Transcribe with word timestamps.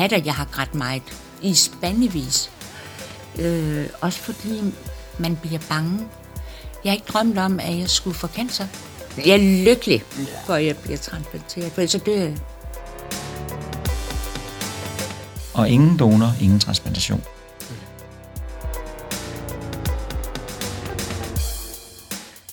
hatter, 0.00 0.20
jeg 0.24 0.34
har 0.34 0.44
grædt 0.44 0.74
meget 0.74 1.02
i 1.42 1.54
spandevis. 1.54 2.50
Øh, 3.38 3.86
også 4.00 4.18
fordi 4.18 4.60
man 5.18 5.36
bliver 5.36 5.60
bange. 5.68 5.98
Jeg 6.84 6.90
har 6.90 6.94
ikke 6.94 7.06
drømt 7.12 7.38
om, 7.38 7.60
at 7.60 7.78
jeg 7.78 7.90
skulle 7.90 8.16
få 8.16 8.26
cancer. 8.26 8.66
Jeg 9.16 9.34
er 9.34 9.64
lykkelig 9.64 10.02
for, 10.46 10.54
at 10.54 10.66
jeg 10.66 10.76
bliver 10.76 10.98
transplanteret, 10.98 11.72
for 11.72 11.86
så 11.86 11.98
dør 11.98 12.16
jeg. 12.16 12.38
Og 15.54 15.68
ingen 15.68 15.98
donor, 15.98 16.32
ingen 16.40 16.60
transplantation. 16.60 17.22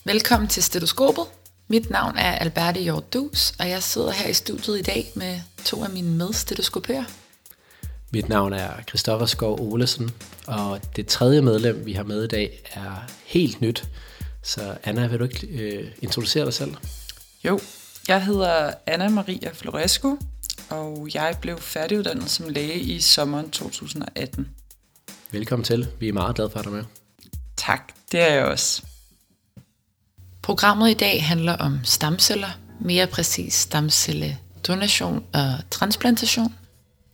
Velkommen 0.06 0.48
til 0.48 0.64
Stetoskopet. 0.64 1.26
Mit 1.68 1.90
navn 1.90 2.18
er 2.18 2.32
Alberte 2.32 2.80
Hjort 2.80 3.14
Dus, 3.14 3.54
og 3.60 3.70
jeg 3.70 3.84
sidder 3.84 4.12
her 4.12 4.30
i 4.30 4.34
studiet 4.34 4.80
i 4.80 4.82
dag 4.82 5.12
med 5.16 5.40
to 5.66 5.84
af 5.84 5.90
mine 5.90 6.12
medstetoskopører. 6.12 7.04
Mit 8.12 8.30
navn 8.30 8.54
er 8.54 8.70
Christoffer 8.88 9.26
Skov 9.26 9.60
Olesen, 9.60 10.10
og 10.46 10.82
det 10.96 11.08
tredje 11.08 11.42
medlem, 11.42 11.86
vi 11.86 11.94
har 11.94 12.04
med 12.04 12.24
i 12.24 12.28
dag, 12.28 12.62
er 12.74 13.12
helt 13.26 13.62
nyt. 13.62 13.90
Så 14.44 14.78
Anna, 14.84 15.08
vil 15.08 15.20
du 15.20 15.24
ikke 15.24 15.48
øh, 15.48 15.92
introducere 16.02 16.46
dig 16.46 16.54
selv? 16.54 16.76
Jo, 17.46 17.60
jeg 18.08 18.26
hedder 18.26 18.74
Anna 18.86 19.10
Maria 19.10 19.52
Florescu, 19.54 20.18
og 20.70 21.08
jeg 21.14 21.36
blev 21.42 21.58
færdiguddannet 21.60 22.30
som 22.30 22.50
læge 22.50 22.80
i 22.80 23.00
sommeren 23.02 23.50
2018. 23.50 24.50
Velkommen 25.32 25.64
til. 25.64 25.88
Vi 26.00 26.08
er 26.08 26.14
meget 26.14 26.36
glade 26.36 26.50
for 26.50 26.60
at 26.60 26.66
dig 26.66 26.74
med. 26.74 26.84
Tak, 27.58 27.94
det 28.12 28.22
er 28.22 28.34
jeg 28.34 28.46
også. 28.46 28.84
Programmet 30.42 30.90
i 30.90 30.94
dag 30.94 31.26
handler 31.26 31.58
om 31.58 31.80
stamceller, 31.84 32.60
mere 32.82 33.08
præcis 33.08 33.54
stamcelledonation 33.54 35.26
og 35.34 35.54
transplantation. 35.72 36.56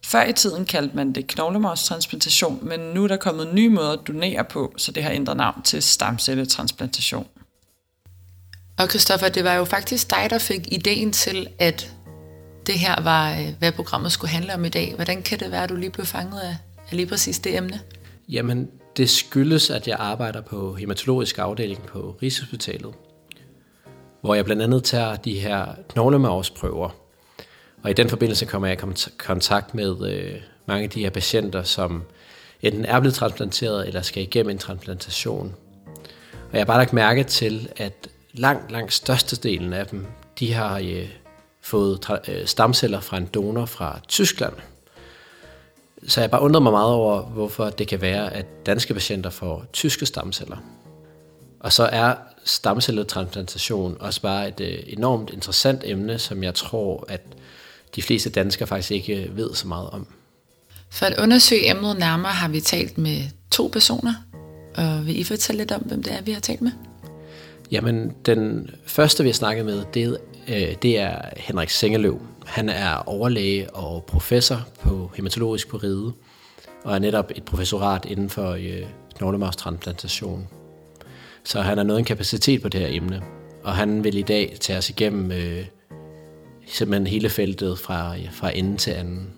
Før 0.06 0.24
i 0.24 0.34
tiden 0.34 0.66
kaldte 0.66 0.96
man 0.96 1.14
det 1.14 1.28
knoglemarvstransplantation, 1.28 2.60
men 2.62 2.80
nu 2.80 3.04
er 3.04 3.08
der 3.08 3.18
kommet 3.18 3.54
nye 3.54 3.70
måder 3.70 3.92
at 3.92 4.00
donere 4.08 4.44
på, 4.44 4.74
så 4.78 4.92
det 4.92 5.04
har 5.04 5.12
ændret 5.12 5.38
navn 5.38 5.62
til 5.62 5.84
stamcelletransplantation. 5.84 7.28
Og 8.80 8.90
Christoffer, 8.90 9.30
det 9.30 9.44
var 9.44 9.54
jo 9.54 9.66
faktisk 9.66 10.10
dig, 10.10 10.28
der 10.30 10.38
fik 10.38 10.74
ideen 10.74 11.12
til, 11.12 11.48
at 11.60 11.94
det 12.68 12.80
her 12.80 13.02
var, 13.02 13.32
øh, 13.32 13.54
hvad 13.60 13.72
programmet 13.72 14.12
skulle 14.12 14.32
handle 14.32 14.54
om 14.54 14.66
i 14.66 14.70
dag. 14.70 14.94
Hvordan 14.96 15.22
kan 15.22 15.40
det 15.40 15.52
være, 15.52 15.64
at 15.64 15.70
du 15.70 15.76
lige 15.76 15.90
blev 15.90 16.06
fanget 16.06 16.40
af, 16.40 16.58
af 16.92 16.98
lige 16.98 17.08
præcis 17.08 17.40
det 17.40 17.58
emne? 17.58 17.80
Jamen, 18.30 18.70
det 18.98 19.10
skyldes, 19.10 19.70
at 19.70 19.88
jeg 19.88 19.96
arbejder 20.00 20.42
på 20.42 20.74
hematologisk 20.74 21.38
afdeling 21.38 21.84
på 21.84 22.18
Rigshospitalet, 22.22 22.94
hvor 24.22 24.36
jeg 24.36 24.46
blandt 24.46 24.62
andet 24.62 24.84
tager 24.84 25.16
de 25.16 25.40
her 25.40 25.66
knoglemavsprøver. 25.90 27.03
Og 27.84 27.90
i 27.90 27.94
den 27.94 28.10
forbindelse 28.10 28.46
kommer 28.46 28.68
jeg 28.68 28.84
i 28.84 29.10
kontakt 29.18 29.76
med 29.76 30.10
øh, 30.10 30.42
mange 30.66 30.84
af 30.84 30.90
de 30.90 31.00
her 31.00 31.10
patienter, 31.10 31.64
som 31.64 32.04
enten 32.62 32.86
er 32.86 33.00
blevet 33.00 33.16
transplanteret 33.16 33.88
eller 33.88 34.02
skal 34.02 34.24
igennem 34.24 34.50
en 34.50 34.58
transplantation. 34.58 35.56
Og 36.26 36.54
jeg 36.54 36.60
har 36.60 36.66
bare 36.66 36.78
lagt 36.78 36.94
mærke 36.94 37.24
til, 37.24 37.70
at 37.78 38.10
langt, 38.34 38.72
langt 38.72 38.94
størstedelen 38.94 39.74
af 39.74 39.88
dem, 39.88 40.06
de 40.40 40.54
har 40.54 40.80
øh, 40.80 41.10
fået 41.62 42.10
øh, 42.28 42.46
stamceller 42.46 43.00
fra 43.00 43.18
en 43.18 43.26
donor 43.26 43.66
fra 43.66 44.00
Tyskland. 44.08 44.54
Så 46.08 46.22
jeg 46.22 46.32
bare 46.32 46.42
undrer 46.42 46.62
mig 46.62 46.72
meget 46.72 46.94
over, 46.94 47.22
hvorfor 47.22 47.70
det 47.70 47.88
kan 47.88 48.02
være, 48.02 48.34
at 48.34 48.66
danske 48.66 48.94
patienter 48.94 49.30
får 49.30 49.66
tyske 49.74 50.06
stamceller. 50.06 50.58
Og 51.60 51.74
så 51.74 51.84
er 51.84 52.16
stamcelletransplantation 52.44 53.98
også 54.00 54.22
bare 54.22 54.48
et 54.48 54.60
øh, 54.60 54.80
enormt 54.88 55.30
interessant 55.30 55.82
emne, 55.86 56.20
som 56.20 56.44
jeg 56.44 56.56
tror, 56.56 57.06
at 57.08 57.22
de 57.96 58.02
fleste 58.02 58.30
danskere 58.30 58.68
faktisk 58.68 58.92
ikke 58.92 59.32
ved 59.36 59.54
så 59.54 59.68
meget 59.68 59.90
om. 59.90 60.08
For 60.90 61.06
at 61.06 61.20
undersøge 61.20 61.70
emnet 61.70 62.00
nærmere 62.00 62.32
har 62.32 62.48
vi 62.48 62.60
talt 62.62 62.98
med 62.98 63.22
to 63.52 63.70
personer, 63.74 64.14
og 64.76 65.06
vil 65.06 65.20
I 65.20 65.24
fortælle 65.24 65.58
lidt 65.58 65.72
om, 65.72 65.82
hvem 65.82 66.04
det 66.04 66.14
er, 66.14 66.22
vi 66.22 66.32
har 66.32 66.40
talt 66.40 66.62
med? 66.62 66.72
Jamen, 67.72 68.14
den 68.26 68.70
første, 68.86 69.24
vi 69.24 69.30
har 69.30 69.34
snakket 69.34 69.66
med, 69.66 69.84
det, 69.94 70.18
øh, 70.48 70.76
det 70.82 71.00
er 71.00 71.22
Henrik 71.38 71.70
Sengeløv. 71.70 72.22
Han 72.46 72.70
er 72.70 72.96
overlæge 72.96 73.76
og 73.76 74.04
professor 74.04 74.68
på 74.82 75.12
hematologisk 75.16 75.68
på 75.68 75.78
Ride, 75.78 76.14
og 76.84 76.96
er 76.96 77.00
netop 77.00 77.32
et 77.36 77.44
professorat 77.44 78.06
inden 78.06 78.30
for 78.30 78.52
øh, 78.52 78.84
knoglemarvstransplantation. 79.18 80.48
Så 81.44 81.62
han 81.62 81.78
har 81.78 81.86
noget 81.86 82.00
en 82.00 82.06
kapacitet 82.06 82.62
på 82.62 82.70
det 82.70 82.80
her 82.80 82.88
emne, 82.92 83.22
og 83.64 83.74
han 83.74 84.04
vil 84.04 84.18
i 84.18 84.22
dag 84.22 84.58
tage 84.60 84.78
os 84.78 84.90
igennem 84.90 85.32
øh, 85.32 85.66
simpelthen 86.68 87.08
hele 87.08 87.30
feltet 87.30 87.80
fra, 87.80 88.16
fra 88.32 88.58
ende 88.58 88.78
til 88.78 88.92
anden. 88.92 89.34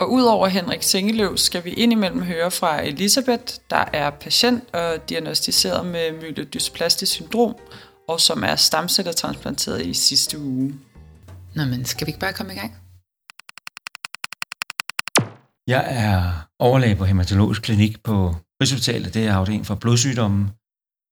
Og 0.00 0.12
udover 0.12 0.48
Henrik 0.48 0.82
Sengeløv 0.82 1.36
skal 1.36 1.64
vi 1.64 1.70
indimellem 1.70 2.22
høre 2.22 2.50
fra 2.50 2.82
Elisabeth, 2.82 3.54
der 3.70 3.84
er 3.92 4.10
patient 4.10 4.74
og 4.74 5.08
diagnostiseret 5.08 5.86
med 5.86 6.12
myelodysplastisk 6.12 7.12
syndrom, 7.12 7.54
og 8.08 8.20
som 8.20 8.42
er 8.42 8.56
stamcelletransplanteret 8.56 9.86
i 9.86 9.94
sidste 9.94 10.38
uge. 10.38 10.74
Nå, 11.54 11.64
men 11.64 11.84
skal 11.84 12.06
vi 12.06 12.10
ikke 12.10 12.20
bare 12.20 12.32
komme 12.32 12.52
i 12.52 12.56
gang? 12.56 12.74
Jeg 15.66 15.84
er 15.88 16.46
overlæge 16.58 16.96
på 16.96 17.04
hematologisk 17.04 17.62
klinik 17.62 18.02
på 18.02 18.34
Rigshospitalet. 18.62 19.14
Det 19.14 19.26
er 19.26 19.34
afdelingen 19.34 19.64
for 19.64 19.74
blodsygdomme. 19.74 20.50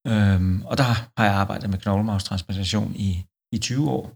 Øhm, 0.06 0.62
og 0.62 0.78
der 0.78 0.82
har 1.18 1.24
jeg 1.24 1.34
arbejdet 1.34 1.70
med 1.70 1.78
knoglemarvstransplantation 1.78 2.94
i, 2.96 3.24
i 3.52 3.58
20 3.58 3.90
år. 3.90 4.12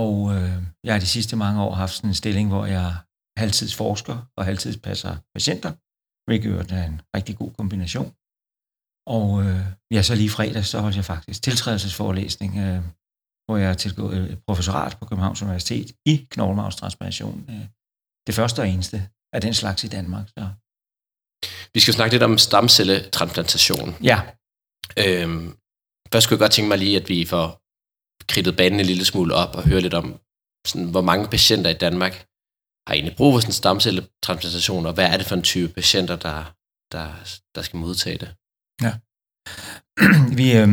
Og 0.00 0.34
øh, 0.34 0.56
jeg 0.84 0.94
har 0.94 1.00
de 1.00 1.06
sidste 1.06 1.36
mange 1.36 1.62
år 1.62 1.74
haft 1.74 1.94
sådan 1.94 2.10
en 2.10 2.14
stilling, 2.14 2.48
hvor 2.48 2.66
jeg 2.66 2.96
halvtidsforsker 3.36 4.16
og 4.36 4.44
halvtidspasser 4.44 5.16
patienter, 5.34 5.72
hvilket 6.28 6.72
er 6.78 6.84
en 6.84 7.00
rigtig 7.16 7.36
god 7.36 7.50
kombination. 7.58 8.10
Og 9.06 9.28
øh, 9.44 9.62
ja, 9.94 10.02
så 10.02 10.14
lige 10.14 10.30
fredag, 10.30 10.64
så 10.64 10.80
holdt 10.80 10.96
jeg 10.96 11.04
faktisk 11.04 11.42
tiltrædelsesforelæsning, 11.42 12.52
øh, 12.58 12.82
hvor 13.44 13.56
jeg 13.56 13.68
har 13.68 13.74
tilgået 13.74 14.30
et 14.32 14.38
professorat 14.46 14.96
på 14.98 15.04
Københavns 15.06 15.42
Universitet 15.42 15.88
i 16.06 16.26
knoglemarvstransplantation. 16.30 17.44
Øh, 17.48 17.66
det 18.26 18.34
første 18.34 18.60
og 18.60 18.68
eneste 18.68 19.08
af 19.34 19.40
den 19.40 19.54
slags 19.54 19.84
i 19.84 19.88
Danmark. 19.88 20.28
Så. 20.28 20.48
Vi 21.74 21.80
skal 21.80 21.94
snakke 21.94 22.14
lidt 22.14 22.22
om 22.22 22.38
stamcelletransplantation. 22.38 23.94
Ja. 24.02 24.18
Øhm, 24.98 25.56
først 26.12 26.24
skulle 26.24 26.36
jeg 26.36 26.44
godt 26.44 26.52
tænke 26.52 26.68
mig 26.68 26.78
lige, 26.78 26.96
at 27.00 27.08
vi 27.08 27.24
får 27.24 27.61
kridtet 28.28 28.56
banen 28.56 28.80
en 28.80 28.86
lille 28.86 29.04
smule 29.04 29.34
op 29.34 29.56
og 29.56 29.62
høre 29.68 29.80
lidt 29.80 29.94
om, 29.94 30.20
sådan, 30.66 30.90
hvor 30.90 31.00
mange 31.00 31.28
patienter 31.28 31.70
i 31.70 31.74
Danmark 31.74 32.26
har 32.86 32.94
egentlig 32.94 33.16
brug 33.16 33.34
for 33.34 33.40
sådan 33.40 33.48
en 33.48 33.52
stamcelletransplantation, 33.52 34.86
og 34.86 34.92
hvad 34.92 35.06
er 35.06 35.16
det 35.16 35.26
for 35.26 35.36
en 35.36 35.42
type 35.42 35.72
patienter, 35.72 36.16
der, 36.16 36.54
der, 36.92 37.06
der 37.54 37.62
skal 37.62 37.76
modtage 37.76 38.18
det? 38.18 38.34
Ja. 38.82 38.92
Vi 40.40 40.56
øh, 40.56 40.68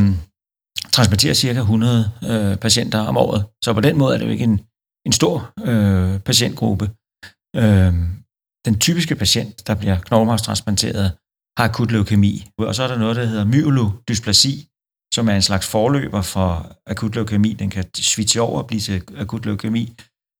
transplanterer 0.92 1.34
cirka 1.34 1.60
100 1.60 2.12
øh, 2.24 2.58
patienter 2.58 3.00
om 3.00 3.18
året, 3.18 3.46
så 3.64 3.74
på 3.74 3.82
den 3.82 3.98
måde 3.98 4.14
er 4.14 4.18
det 4.18 4.26
jo 4.26 4.32
ikke 4.32 4.44
en, 4.44 4.62
en 5.06 5.12
stor 5.12 5.54
øh, 5.70 6.20
patientgruppe. 6.20 6.86
Øh, 7.56 7.94
den 8.66 8.80
typiske 8.80 9.16
patient, 9.16 9.68
der 9.68 9.76
bliver 9.76 10.00
knoglemarvstransplanteret, 10.00 11.12
har 11.58 11.66
akut 11.66 11.92
leukemi, 11.92 12.48
og 12.58 12.76
så 12.76 12.84
er 12.84 12.88
der 12.88 12.98
noget, 12.98 13.16
der 13.16 13.26
hedder 13.26 13.46
myelodysplasi, 13.46 14.69
som 15.14 15.30
er 15.30 15.36
en 15.36 15.42
slags 15.42 15.68
forløber 15.68 16.22
for 16.22 16.78
akut 16.86 17.16
leukemi. 17.16 17.54
Den 17.54 17.70
kan 17.70 17.86
switche 17.96 18.42
over 18.42 18.62
og 18.62 18.68
blive 18.68 18.80
til 18.80 19.04
akut 19.18 19.46
leukemi. 19.46 19.96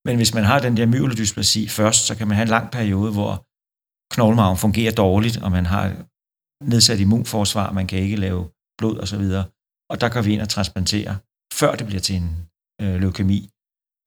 Men 0.06 0.16
hvis 0.16 0.34
man 0.34 0.44
har 0.44 0.60
den 0.60 0.78
der 0.78 0.86
myelodysplasi 0.86 1.68
først, 1.68 2.06
så 2.06 2.16
kan 2.16 2.28
man 2.28 2.36
have 2.36 2.44
en 2.44 2.50
lang 2.50 2.72
periode, 2.72 3.12
hvor 3.12 3.46
knoglemarven 4.14 4.58
fungerer 4.58 4.92
dårligt, 4.92 5.38
og 5.38 5.52
man 5.52 5.66
har 5.66 5.86
nedsat 6.64 7.00
immunforsvar, 7.00 7.72
man 7.72 7.88
kan 7.88 8.00
ikke 8.00 8.16
lave 8.16 8.50
blod 8.78 9.00
osv. 9.00 9.22
Og, 9.22 9.44
og 9.90 10.02
der 10.02 10.10
kan 10.10 10.26
vi 10.26 10.34
ind 10.34 10.42
og 10.42 10.50
transplantere, 10.50 11.18
før 11.54 11.76
det 11.76 11.88
bliver 11.88 12.02
til 12.02 12.16
en 12.16 12.30
øh, 12.82 12.96
leukemi. 13.02 13.50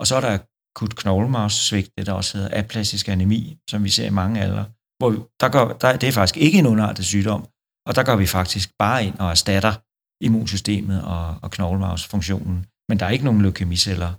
Og 0.00 0.06
så 0.06 0.17
er 0.17 0.20
der 0.20 0.38
akut 0.76 0.97
knoglemarvssvigt, 0.97 1.91
det 1.99 2.06
der 2.06 2.12
også 2.12 2.38
hedder 2.38 2.58
aplastisk 2.58 3.08
anemi, 3.08 3.58
som 3.70 3.85
vi 3.85 3.88
ser 3.88 4.06
i 4.06 4.11
mange 4.11 4.41
aldre. 4.41 4.65
Hvor 4.99 5.11
der 5.41 5.49
går, 5.49 5.73
der, 5.73 5.97
det 5.97 6.08
er 6.08 6.12
faktisk 6.12 6.37
ikke 6.37 6.58
en 6.58 6.67
underartet 6.67 7.05
sygdom, 7.05 7.43
og 7.87 7.94
der 7.97 8.03
går 8.03 8.17
vi 8.17 8.26
faktisk 8.26 8.70
bare 8.79 9.05
ind 9.06 9.19
og 9.19 9.31
erstatter 9.31 9.75
immunsystemet 10.23 11.05
og, 11.05 11.39
og 11.43 11.51
knoglemarvsfunktionen. 11.51 12.67
Men 12.89 13.01
der 13.01 13.07
er 13.07 13.11
ikke 13.11 13.25
nogen 13.25 13.43
leukemiceller 13.43 14.13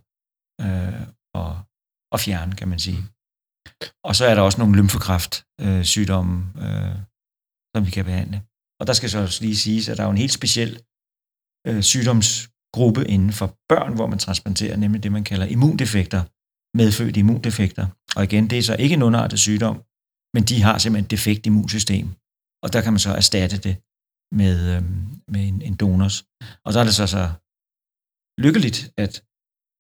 øh, 0.62 1.02
at, 1.42 1.54
at 2.14 2.20
fjerne, 2.20 2.56
kan 2.56 2.68
man 2.68 2.80
sige. 2.80 3.02
Og 4.04 4.16
så 4.16 4.26
er 4.26 4.36
der 4.36 4.42
også 4.42 4.60
nogle 4.62 4.78
lymfekræftsygdomme, 4.78 5.78
øh, 5.80 5.84
sygdomme, 5.84 6.36
øh, 6.64 6.96
som 7.76 7.86
vi 7.86 7.92
kan 7.92 8.06
behandle. 8.06 8.42
Og 8.80 8.88
der 8.88 8.94
skal 8.94 9.10
så 9.10 9.20
også 9.20 9.44
lige 9.44 9.58
siges, 9.58 9.90
at 9.90 9.98
der 9.98 10.04
er 10.04 10.10
en 10.10 10.18
helt 10.26 10.34
speciel 10.34 10.72
øh, 11.68 11.82
sygdomsgruppe 11.84 13.08
inden 13.08 13.34
for 13.34 13.48
børn, 13.70 13.94
hvor 13.96 14.08
man 14.08 14.20
transplanterer, 14.20 14.78
nemlig 14.78 15.04
det, 15.04 15.12
man 15.12 15.24
kalder 15.24 15.46
immundefekter, 15.46 16.22
medfødte 16.78 17.20
immundefekter. 17.20 17.88
Og 18.16 18.24
igen, 18.24 18.50
det 18.50 18.58
er 18.58 18.64
så 18.64 18.76
ikke 18.76 18.96
en 18.96 19.04
underartet 19.04 19.40
sygdom, 19.40 19.78
men 20.36 20.44
de 20.44 20.62
har 20.62 20.78
simpelthen 20.78 21.06
et 21.06 21.12
defekt 21.12 21.46
immunsystem. 21.46 22.08
Og 22.64 22.74
der 22.74 22.82
kan 22.82 22.94
man 22.94 23.00
så 23.00 23.12
erstatte 23.22 23.58
det 23.58 23.76
med, 24.42 24.76
øh, 24.76 24.84
med 25.28 25.48
en, 25.48 25.62
en 25.62 25.76
donors. 25.76 26.26
Og 26.66 26.74
så 26.74 26.80
er 26.80 26.84
det 26.84 26.96
så 26.96 27.08
så 27.08 27.30
lykkeligt, 28.38 28.92
at 28.98 29.24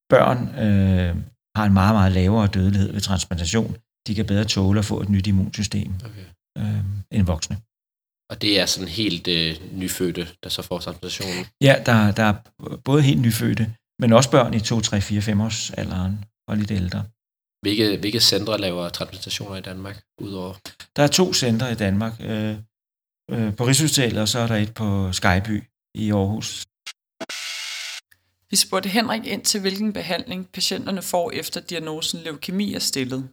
børn 0.09 0.39
øh, 0.65 1.15
har 1.55 1.65
en 1.65 1.73
meget, 1.73 1.95
meget 1.95 2.11
lavere 2.11 2.47
dødelighed 2.47 2.91
ved 2.91 3.01
transplantation, 3.01 3.77
de 4.07 4.15
kan 4.15 4.25
bedre 4.25 4.45
tåle 4.45 4.79
at 4.79 4.85
få 4.85 5.01
et 5.01 5.09
nyt 5.09 5.27
immunsystem 5.27 5.93
Okay. 6.05 6.25
øh, 6.57 6.83
end 7.11 7.25
voksne. 7.25 7.57
Og 8.29 8.41
det 8.41 8.59
er 8.59 8.65
sådan 8.65 8.87
helt 8.87 9.27
øh, 9.27 9.55
nyfødte, 9.73 10.27
der 10.43 10.49
så 10.49 10.61
får 10.61 10.79
transplantationen. 10.79 11.45
Ja, 11.61 11.75
der, 11.85 12.11
der 12.11 12.23
er 12.23 12.35
både 12.85 13.01
helt 13.01 13.21
nyfødte, 13.21 13.75
men 13.99 14.13
også 14.13 14.31
børn 14.31 14.53
i 14.53 14.59
2, 14.59 14.81
3, 14.81 15.01
4, 15.01 15.21
5 15.21 15.41
års 15.41 15.71
alderen 15.71 16.25
og 16.47 16.57
lidt 16.57 16.71
ældre. 16.71 17.03
Hvilke, 17.61 17.97
hvilke 17.97 18.19
centre 18.19 18.57
laver 18.57 18.89
transplantationer 18.89 19.55
i 19.55 19.61
Danmark, 19.61 20.03
udover? 20.21 20.53
Der 20.95 21.03
er 21.03 21.07
to 21.07 21.33
centre 21.33 21.71
i 21.71 21.75
Danmark. 21.75 22.13
Øh, 22.19 22.55
øh, 23.31 23.55
på 23.55 23.67
Rigshospitalet, 23.67 24.21
og 24.21 24.27
så 24.27 24.39
er 24.39 24.47
der 24.47 24.55
et 24.55 24.73
på 24.73 25.11
Skyby 25.11 25.63
i 25.95 26.11
Aarhus. 26.11 26.65
Vi 28.51 28.57
spurgte 28.57 28.89
Henrik 28.89 29.25
ind 29.25 29.41
til, 29.41 29.61
hvilken 29.61 29.93
behandling 29.93 30.49
patienterne 30.53 31.01
får 31.01 31.31
efter 31.31 31.61
diagnosen 31.61 32.19
leukemi 32.19 32.73
er 32.73 32.79
stillet. 32.79 33.29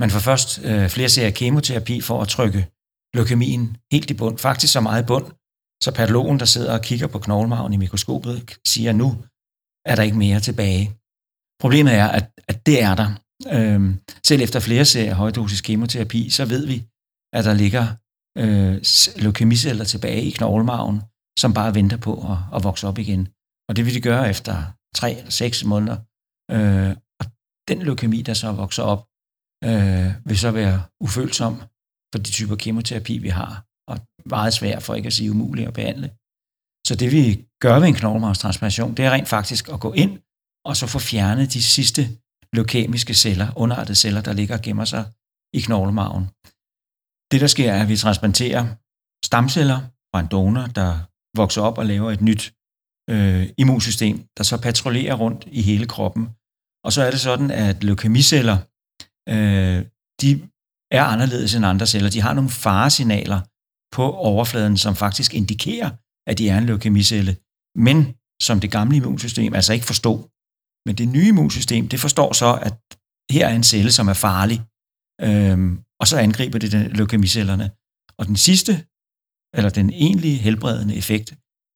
Man 0.00 0.10
får 0.10 0.20
først 0.20 0.50
øh, 0.64 0.88
flere 0.88 1.08
serier 1.08 1.30
kemoterapi 1.30 2.00
for 2.00 2.22
at 2.22 2.28
trykke 2.28 2.66
leukemien 3.14 3.76
helt 3.92 4.10
i 4.10 4.14
bund. 4.14 4.38
Faktisk 4.38 4.72
så 4.72 4.80
meget 4.80 5.02
i 5.02 5.06
bund, 5.06 5.26
så 5.82 5.92
patologen, 5.94 6.38
der 6.38 6.44
sidder 6.44 6.72
og 6.72 6.82
kigger 6.82 7.06
på 7.06 7.18
knoglemarven 7.18 7.72
i 7.72 7.76
mikroskopet, 7.76 8.58
siger, 8.66 8.92
nu 8.92 9.24
er 9.84 9.94
der 9.96 10.02
ikke 10.02 10.18
mere 10.18 10.40
tilbage. 10.40 10.84
Problemet 11.60 11.94
er, 11.94 12.08
at, 12.08 12.26
at 12.48 12.66
det 12.66 12.82
er 12.82 12.94
der. 12.94 13.10
Øhm, 13.52 14.00
selv 14.26 14.42
efter 14.42 14.60
flere 14.60 14.84
serier 14.84 15.14
højdosis 15.14 15.60
kemoterapi, 15.60 16.30
så 16.30 16.44
ved 16.44 16.66
vi, 16.66 16.84
at 17.32 17.44
der 17.44 17.54
ligger 17.54 17.86
øh, 18.36 18.74
leukemiceller 19.22 19.84
tilbage 19.84 20.22
i 20.22 20.30
knoglemarven, 20.30 21.02
som 21.38 21.54
bare 21.54 21.74
venter 21.74 21.96
på 21.96 22.12
at, 22.32 22.38
at 22.56 22.64
vokse 22.64 22.86
op 22.88 22.98
igen. 22.98 23.28
Og 23.68 23.76
det 23.76 23.84
vil 23.84 23.94
de 23.94 24.00
gøre 24.00 24.30
efter 24.30 24.54
tre 24.94 25.18
eller 25.18 25.30
seks 25.30 25.64
måneder. 25.64 25.98
Øh, 26.54 26.96
og 27.20 27.26
den 27.68 27.78
leukemi, 27.82 28.22
der 28.22 28.34
så 28.34 28.52
vokser 28.52 28.82
op, 28.82 29.02
øh, 29.68 30.08
vil 30.28 30.38
så 30.38 30.50
være 30.50 30.82
ufølsom 31.00 31.54
for 32.12 32.18
de 32.24 32.30
typer 32.30 32.56
kemoterapi, 32.56 33.18
vi 33.18 33.28
har, 33.28 33.64
og 33.90 33.96
meget 34.26 34.54
svært 34.54 34.82
for 34.82 34.94
ikke 34.94 35.06
at 35.06 35.12
sige 35.12 35.30
umulig 35.30 35.66
at 35.66 35.74
behandle. 35.74 36.08
Så 36.88 36.94
det 37.00 37.12
vi 37.12 37.46
gør 37.60 37.78
ved 37.78 37.88
en 37.88 37.94
knoglemarvstransplantation, 37.94 38.94
det 38.94 39.04
er 39.04 39.10
rent 39.10 39.28
faktisk 39.28 39.68
at 39.68 39.80
gå 39.80 39.92
ind 39.92 40.18
og 40.68 40.76
så 40.76 40.86
få 40.86 40.98
fjernet 40.98 41.52
de 41.52 41.62
sidste 41.62 42.02
leukemiske 42.52 43.14
celler, 43.14 43.48
underartede 43.56 43.98
celler, 44.02 44.20
der 44.20 44.32
ligger 44.32 44.56
og 44.56 44.62
gemmer 44.62 44.84
sig 44.84 45.04
i 45.58 45.60
knoglemarven. 45.60 46.24
Det 47.30 47.40
der 47.40 47.46
sker 47.46 47.72
er, 47.72 47.82
at 47.82 47.88
vi 47.88 47.96
transplanterer 47.96 48.64
stamceller 49.24 49.80
fra 50.10 50.20
en 50.20 50.26
donor, 50.26 50.66
der 50.66 50.90
vokser 51.36 51.62
op 51.62 51.78
og 51.78 51.86
laver 51.86 52.10
et 52.10 52.20
nyt 52.20 52.54
øh, 53.10 53.48
immunsystem, 53.58 54.16
der 54.36 54.44
så 54.44 54.56
patruljerer 54.60 55.14
rundt 55.14 55.44
i 55.46 55.62
hele 55.62 55.86
kroppen. 55.86 56.24
Og 56.84 56.92
så 56.92 57.02
er 57.02 57.10
det 57.10 57.20
sådan, 57.20 57.50
at 57.50 57.84
leukemiceller, 57.84 58.58
øh, 59.28 59.78
de 60.22 60.48
er 60.90 61.04
anderledes 61.04 61.54
end 61.54 61.66
andre 61.66 61.86
celler. 61.86 62.10
De 62.10 62.20
har 62.20 62.34
nogle 62.34 62.50
faresignaler 62.50 63.40
på 63.96 64.12
overfladen, 64.12 64.76
som 64.76 64.96
faktisk 64.96 65.34
indikerer, 65.34 65.90
at 66.30 66.38
de 66.38 66.48
er 66.48 66.58
en 66.58 66.66
leukemicelle, 66.66 67.36
men 67.86 67.98
som 68.42 68.60
det 68.60 68.70
gamle 68.70 68.96
immunsystem 68.96 69.54
altså 69.54 69.72
ikke 69.72 69.86
forstod. 69.86 70.18
Men 70.86 70.94
det 70.98 71.08
nye 71.08 71.28
immunsystem, 71.28 71.88
det 71.88 72.00
forstår 72.00 72.32
så, 72.32 72.58
at 72.68 72.76
her 73.30 73.46
er 73.48 73.54
en 73.56 73.70
celle, 73.72 73.92
som 73.92 74.08
er 74.08 74.18
farlig, 74.26 74.58
øhm, 75.28 75.82
og 76.00 76.06
så 76.06 76.16
angriber 76.18 76.58
det 76.58 76.74
øh, 76.74 76.80
den 76.80 76.96
leukemicellerne. 76.96 77.70
Og 78.18 78.26
den 78.26 78.36
sidste, 78.36 78.72
eller 79.56 79.70
den 79.70 79.90
egentlige 79.90 80.36
helbredende 80.36 80.96
effekt, 80.96 81.34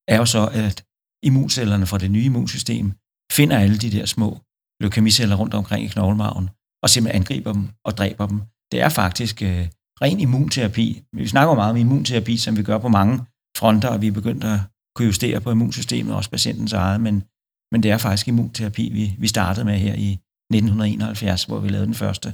er 0.08 0.17
jo 0.17 0.26
så, 0.26 0.43
at 0.46 0.84
immuncellerne 1.22 1.87
fra 1.87 1.99
det 1.99 2.11
nye 2.11 2.25
immunsystem 2.25 2.93
finder 3.32 3.58
alle 3.58 3.78
de 3.78 3.90
der 3.90 4.06
små 4.06 4.40
leukemiceller 4.81 5.37
rundt 5.37 5.55
omkring 5.55 5.84
i 5.84 5.88
knoglemarven, 5.88 6.50
og 6.82 6.90
simpelthen 6.90 7.22
angriber 7.22 7.52
dem 7.52 7.69
og 7.84 7.96
dræber 7.96 8.26
dem. 8.26 8.43
Det 8.72 8.81
er 8.81 8.88
faktisk 8.88 9.43
øh, 9.43 9.69
ren 10.02 10.20
immunterapi. 10.20 11.02
Vi 11.12 11.26
snakker 11.26 11.55
meget 11.55 11.70
om 11.70 11.76
immunterapi, 11.76 12.37
som 12.37 12.56
vi 12.56 12.62
gør 12.62 12.78
på 12.78 12.88
mange 12.88 13.19
fronter, 13.56 13.88
og 13.88 14.02
vi 14.02 14.06
er 14.06 14.12
begyndt 14.12 14.44
at 14.44 14.61
kunne 14.94 15.06
justere 15.06 15.40
på 15.40 15.50
immunsystemet, 15.50 16.14
også 16.14 16.31
patientens 16.31 16.72
eget, 16.72 17.00
men, 17.00 17.25
men 17.72 17.82
det 17.82 17.90
er 17.90 17.99
faktisk 17.99 18.28
immunterapi, 18.28 18.90
vi, 18.93 19.17
vi 19.19 19.28
startede 19.28 19.64
med 19.64 19.78
her 19.78 19.94
i 19.94 20.11
1971, 20.12 21.44
hvor 21.44 21.61
vi 21.61 21.69
lavede 21.69 21.87
den 21.87 21.94
første 21.94 22.28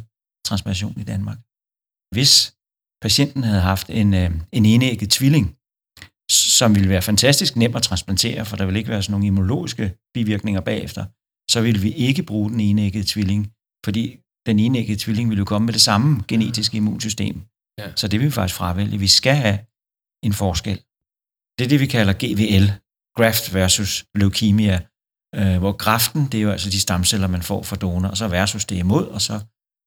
transplantation 0.46 1.00
i 1.00 1.04
Danmark. 1.04 1.38
Hvis 2.14 2.54
patienten 3.02 3.42
havde 3.42 3.60
haft 3.60 3.90
en, 3.90 4.14
øh, 4.14 4.30
en 4.52 4.64
enægget 4.66 5.10
tvilling, 5.10 5.56
som 6.30 6.74
ville 6.74 6.88
være 6.88 7.02
fantastisk 7.02 7.56
nem 7.56 7.76
at 7.76 7.82
transplantere, 7.82 8.44
for 8.46 8.56
der 8.56 8.66
vil 8.66 8.76
ikke 8.76 8.90
være 8.90 9.02
sådan 9.02 9.12
nogle 9.12 9.26
immunologiske 9.26 9.94
bivirkninger 10.14 10.60
bagefter, 10.60 11.04
så 11.50 11.60
ville 11.60 11.80
vi 11.80 11.92
ikke 11.92 12.22
bruge 12.22 12.50
den 12.50 12.60
enæggede 12.60 13.04
tvilling, 13.06 13.52
fordi 13.84 14.20
den 14.46 14.58
enæggede 14.58 14.98
tvilling 14.98 15.28
ville 15.28 15.38
jo 15.38 15.44
komme 15.44 15.66
med 15.66 15.72
det 15.72 15.80
samme 15.80 16.24
genetiske 16.28 16.76
immunsystem. 16.76 17.42
Ja. 17.78 17.94
Så 17.96 18.08
det 18.08 18.20
vil 18.20 18.26
vi 18.26 18.32
faktisk 18.32 18.58
fravælge. 18.58 18.98
Vi 18.98 19.06
skal 19.06 19.36
have 19.36 19.58
en 20.26 20.32
forskel. 20.32 20.78
Det 21.58 21.64
er 21.64 21.68
det, 21.68 21.80
vi 21.80 21.86
kalder 21.86 22.14
GVL, 22.22 22.66
graft 23.16 23.54
versus 23.54 24.06
leukemia, 24.14 24.80
øh, 25.34 25.58
hvor 25.58 25.72
graften, 25.72 26.22
det 26.30 26.38
er 26.38 26.42
jo 26.42 26.50
altså 26.50 26.70
de 26.70 26.80
stamceller, 26.80 27.28
man 27.28 27.42
får 27.42 27.62
fra 27.62 27.76
donor, 27.76 28.08
og 28.08 28.16
så 28.16 28.28
versus 28.28 28.64
det 28.64 28.76
imod, 28.76 29.06
og 29.06 29.20
så 29.20 29.34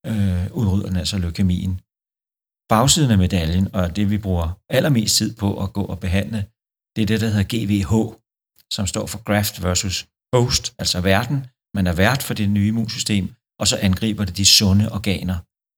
øh, 0.06 0.51
udrydder 0.51 0.88
den 0.88 0.98
altså 0.98 1.18
leukemien. 1.18 1.81
Bagsiden 2.69 3.12
af 3.12 3.18
medaljen, 3.18 3.75
og 3.75 3.95
det 3.95 4.10
vi 4.10 4.18
bruger 4.18 4.60
allermest 4.69 5.16
tid 5.16 5.36
på 5.36 5.63
at 5.63 5.74
gå 5.74 5.83
og 5.83 6.00
behandle, 6.00 6.45
det 6.95 7.01
er 7.01 7.06
det, 7.06 7.21
der 7.21 7.30
hedder 7.30 7.51
GVH, 7.54 7.94
som 8.74 8.88
står 8.88 9.06
for 9.06 9.24
graft 9.24 9.63
versus 9.63 10.07
host, 10.36 10.75
altså 10.80 11.01
verden. 11.01 11.48
Man 11.75 11.88
er 11.88 11.94
vært 11.94 12.24
for 12.24 12.33
det 12.33 12.50
nye 12.50 12.68
immunsystem, 12.68 13.33
og 13.60 13.68
så 13.68 13.77
angriber 13.77 14.25
det 14.25 14.38
de 14.38 14.45
sunde 14.45 14.92
organer 14.92 15.38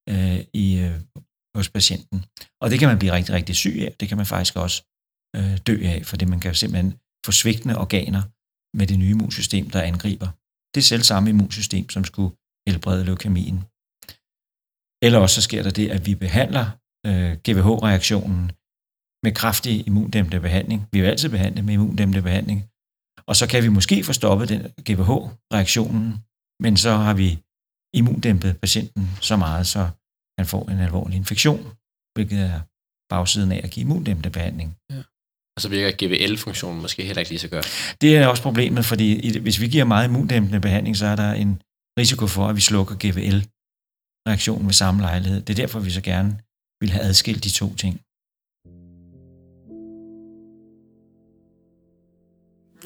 øh, 0.09 0.45
i, 0.53 0.77
øh, 0.77 0.99
hos 1.55 1.69
patienten. 1.69 2.25
Og 2.61 2.69
det 2.71 2.79
kan 2.79 2.88
man 2.88 2.99
blive 2.99 3.13
rigtig, 3.13 3.35
rigtig 3.35 3.55
syg 3.55 3.75
af. 3.81 3.95
Det 3.99 4.07
kan 4.09 4.17
man 4.17 4.25
faktisk 4.25 4.55
også 4.55 4.83
øh, 5.35 5.57
dø 5.67 5.75
af, 5.85 6.05
fordi 6.05 6.25
man 6.25 6.39
kan 6.39 6.55
simpelthen 6.55 6.94
få 7.25 7.31
svigtende 7.31 7.77
organer 7.77 8.21
med 8.77 8.87
det 8.87 8.99
nye 8.99 9.09
immunsystem, 9.09 9.69
der 9.69 9.81
angriber. 9.81 10.27
Det 10.75 10.81
er 10.81 10.89
selv 10.94 11.03
samme 11.03 11.29
immunsystem, 11.29 11.89
som 11.89 12.03
skulle 12.05 12.35
helbrede 12.67 13.05
leukemien. 13.05 13.59
Eller 15.05 15.19
også 15.19 15.35
så 15.35 15.41
sker 15.41 15.63
der 15.63 15.71
det, 15.71 15.89
at 15.89 16.05
vi 16.05 16.15
behandler 16.15 16.65
øh, 17.07 17.31
GVH-reaktionen 17.45 18.51
med 19.24 19.31
kraftig 19.31 19.88
immundæmpende 19.88 20.39
behandling. 20.39 20.88
Vi 20.92 21.01
vil 21.01 21.07
altid 21.07 21.30
behandle 21.30 21.62
med 21.62 21.74
immundæmpende 21.74 22.21
behandling. 22.21 22.59
Og 23.28 23.35
så 23.35 23.47
kan 23.47 23.64
vi 23.64 23.68
måske 23.68 24.04
få 24.04 24.14
stoppet 24.14 24.49
den 24.49 24.61
GVH-reaktionen, 24.87 26.06
men 26.64 26.78
så 26.78 26.92
har 26.92 27.14
vi 27.14 27.40
immundæmpet 27.94 28.57
patienten 28.57 29.09
så 29.21 29.35
meget, 29.35 29.68
så 29.68 29.90
han 30.40 30.47
får 30.47 30.69
en 30.69 30.80
alvorlig 30.80 31.16
infektion, 31.16 31.64
hvilket 32.16 32.40
er 32.40 32.59
bagsiden 33.14 33.52
af 33.52 33.61
at 33.64 33.71
give 33.71 33.83
immundæmpende 33.83 34.30
behandling. 34.30 34.69
Og 35.56 35.61
så 35.61 35.69
virker 35.69 35.97
GVL-funktionen 35.99 36.81
måske 36.81 37.06
heller 37.06 37.19
ikke 37.19 37.31
lige 37.31 37.40
så 37.40 37.49
godt. 37.49 37.68
Det 38.02 38.18
er 38.18 38.28
også 38.28 38.44
problemet, 38.44 38.85
fordi 38.85 39.40
hvis 39.40 39.61
vi 39.61 39.68
giver 39.68 39.85
meget 39.85 40.07
immundæmpende 40.07 40.59
behandling, 40.61 40.97
så 40.97 41.06
er 41.06 41.16
der 41.16 41.33
en 41.33 41.61
risiko 41.99 42.28
for, 42.28 42.47
at 42.47 42.56
vi 42.56 42.61
slukker 42.61 42.95
GVL-reaktionen 42.95 44.66
ved 44.66 44.73
samme 44.73 45.02
lejlighed. 45.02 45.42
Det 45.42 45.54
er 45.54 45.64
derfor, 45.64 45.80
vi 45.80 45.92
så 45.92 46.02
gerne 46.02 46.40
vil 46.81 46.90
have 46.90 47.04
adskilt 47.04 47.44
de 47.44 47.50
to 47.50 47.76
ting. 47.76 48.02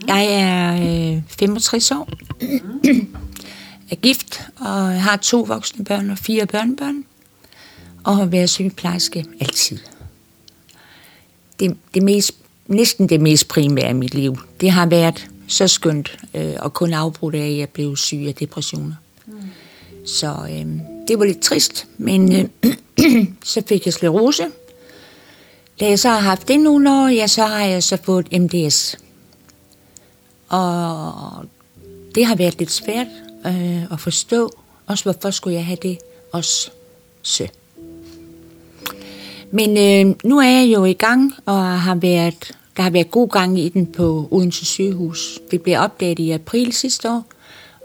Jeg 0.08 0.26
er 0.32 1.16
øh, 1.16 1.22
65 1.28 1.92
år, 1.92 2.10
er 3.92 3.96
gift 3.96 4.42
og 4.56 5.02
har 5.02 5.18
to 5.18 5.42
voksne 5.42 5.86
børn 5.86 6.10
og 6.10 6.18
fire 6.18 6.46
børnebørn, 6.46 7.04
og 8.04 8.18
har 8.18 8.26
været 8.26 8.50
sygeplejerske 8.50 9.26
altid. 9.42 9.80
Det, 11.60 11.78
det 11.94 12.04
mest, 12.04 12.32
næsten 12.68 13.10
det 13.10 13.22
mest 13.22 13.48
primære 13.48 13.90
i 13.90 13.94
mit 13.94 14.14
liv, 14.14 14.38
det 14.62 14.72
har 14.72 14.86
været 14.86 15.28
så 15.48 15.68
skønt 15.68 16.18
øh, 16.34 16.54
og 16.60 16.74
kun 16.74 16.94
afbrudt 16.94 17.36
af, 17.36 17.48
at 17.48 17.58
jeg 17.58 17.70
blev 17.70 17.96
syg 17.96 18.26
af 18.28 18.36
depressioner. 18.36 18.96
Så 20.06 20.48
øh, 20.52 20.95
det 21.08 21.20
var 21.20 21.26
lidt 21.26 21.42
trist, 21.42 21.88
men 21.98 22.34
øh, 22.34 22.76
så 23.44 23.62
fik 23.68 23.86
jeg 23.86 23.94
sklerose. 23.94 24.48
Da 25.80 25.86
jeg 25.86 26.00
så 26.00 26.10
har 26.10 26.20
haft 26.20 26.48
det 26.48 26.60
nogle 26.60 26.92
år, 26.92 27.08
ja, 27.08 27.28
så 27.28 27.46
har 27.46 27.66
jeg 27.66 27.84
så 27.84 27.98
fået 28.04 28.42
MDS. 28.42 28.98
Og 30.50 31.14
det 32.16 32.26
har 32.26 32.36
været 32.36 32.60
lidt 32.60 32.72
svært 32.72 33.08
øh, 33.46 33.92
at 33.92 34.00
forstå. 34.00 34.52
Også 34.86 35.04
hvorfor 35.04 35.32
skulle 35.32 35.56
jeg 35.56 35.66
have 35.66 35.78
det 35.82 35.98
også 36.32 36.70
så. 37.22 37.48
Men 39.52 39.78
øh, 39.78 40.16
nu 40.24 40.40
er 40.40 40.50
jeg 40.50 40.74
jo 40.74 40.86
i 40.86 40.94
gang, 40.94 41.34
og 41.46 41.82
har 41.82 41.96
været, 41.96 42.52
der 42.78 42.84
har 42.84 42.90
været 42.90 43.12
god 43.12 43.30
gang 43.30 43.60
i 43.60 43.70
den 43.70 43.86
på 43.88 44.28
Odense 44.32 44.66
sygehus. 44.66 45.40
Det 45.52 45.62
blev 45.62 45.80
opdaget 45.80 46.20
i 46.20 46.32
april 46.32 46.74
sidste 46.74 47.10
år, 47.10 47.26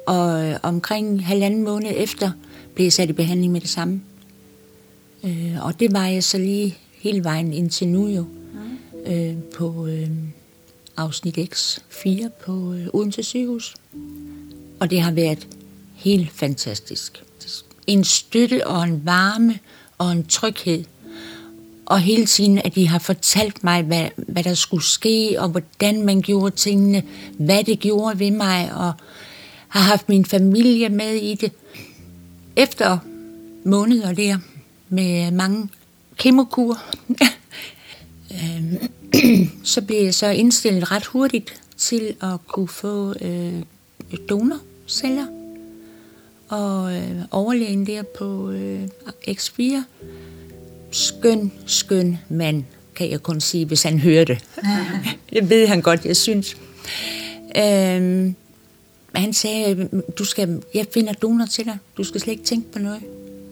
og 0.07 0.45
øh, 0.45 0.57
omkring 0.63 1.27
halvanden 1.27 1.63
måned 1.63 1.91
efter 1.95 2.31
blev 2.81 2.91
sat 2.91 3.11
i 3.11 3.13
behandling 3.13 3.53
med 3.53 3.61
det 3.61 3.69
samme. 3.69 4.03
Øh, 5.25 5.65
og 5.65 5.81
det 5.81 5.93
var 5.93 6.07
jeg 6.07 6.25
så 6.25 6.39
lige 6.39 6.77
hele 6.93 7.25
vejen 7.25 7.53
indtil 7.53 7.89
nu 7.89 8.09
jo, 8.09 8.25
øh, 9.07 9.35
på 9.57 9.87
øh, 9.87 10.11
afsnit 10.97 11.39
X4 11.39 12.29
på 12.45 12.73
øh, 12.73 12.87
Odense 12.93 13.23
sygehus. 13.23 13.75
Og 14.81 14.91
det 14.91 15.01
har 15.01 15.11
været 15.11 15.49
helt 15.95 16.31
fantastisk. 16.31 17.23
en 17.87 18.05
støtte 18.05 18.67
og 18.67 18.85
en 18.85 19.03
varme 19.05 19.59
og 19.99 20.13
en 20.13 20.27
tryghed. 20.27 20.85
Og 21.87 22.01
hele 22.01 22.27
tiden, 22.27 22.59
at 22.59 22.75
de 22.75 22.89
har 22.89 22.99
fortalt 22.99 23.65
mig, 23.65 23.83
hvad, 23.83 24.09
hvad 24.17 24.45
der 24.45 24.55
skulle 24.55 24.85
ske, 24.85 25.37
og 25.39 25.49
hvordan 25.49 26.03
man 26.03 26.23
gjorde 26.23 26.57
tingene, 26.57 27.03
hvad 27.39 27.65
det 27.65 27.81
gjorde 27.81 28.19
ved 28.19 28.31
mig, 28.31 28.75
og 28.75 28.93
har 29.69 29.81
haft 29.81 30.09
min 30.09 30.25
familie 30.25 30.89
med 30.89 31.15
i 31.15 31.35
det. 31.35 31.53
Efter 32.57 32.99
måneder 33.65 34.13
der, 34.13 34.39
med 34.89 35.31
mange 35.31 35.69
kemokur, 36.17 36.79
øhm, 38.33 38.79
så 39.65 39.83
blev 39.83 40.05
jeg 40.05 40.15
så 40.15 40.27
indstillet 40.27 40.91
ret 40.91 41.07
hurtigt 41.07 41.63
til 41.77 42.15
at 42.23 42.47
kunne 42.47 42.69
få 42.69 43.15
øh, 43.21 43.63
donorceller. 44.29 45.27
Og 46.49 46.97
øh, 46.97 47.23
overlægen 47.31 47.87
der 47.87 48.03
på 48.19 48.51
øh, 48.51 48.83
X4, 49.29 49.63
skøn, 50.91 51.53
skøn 51.67 52.19
mand, 52.29 52.65
kan 52.95 53.11
jeg 53.11 53.23
kun 53.23 53.41
sige, 53.41 53.67
hvis 53.67 53.83
han 53.83 53.99
hører 53.99 54.25
det. 54.25 54.45
det 55.33 55.51
ved 55.51 55.67
han 55.67 55.83
godt, 55.83 56.05
jeg 56.05 56.17
synes. 56.17 56.57
Øhm, 57.57 58.35
han 59.19 59.33
sagde, 59.33 59.71
øhm, 59.71 60.03
du 60.19 60.25
skal, 60.25 60.63
jeg 60.75 60.87
finder 60.95 61.13
donor 61.13 61.47
til 61.47 61.65
dig. 61.65 61.79
Du 61.97 62.05
skal 62.05 62.21
slet 62.21 62.33
ikke 62.33 62.45
tænke 62.45 62.73
på 62.73 62.79
noget. 62.79 63.03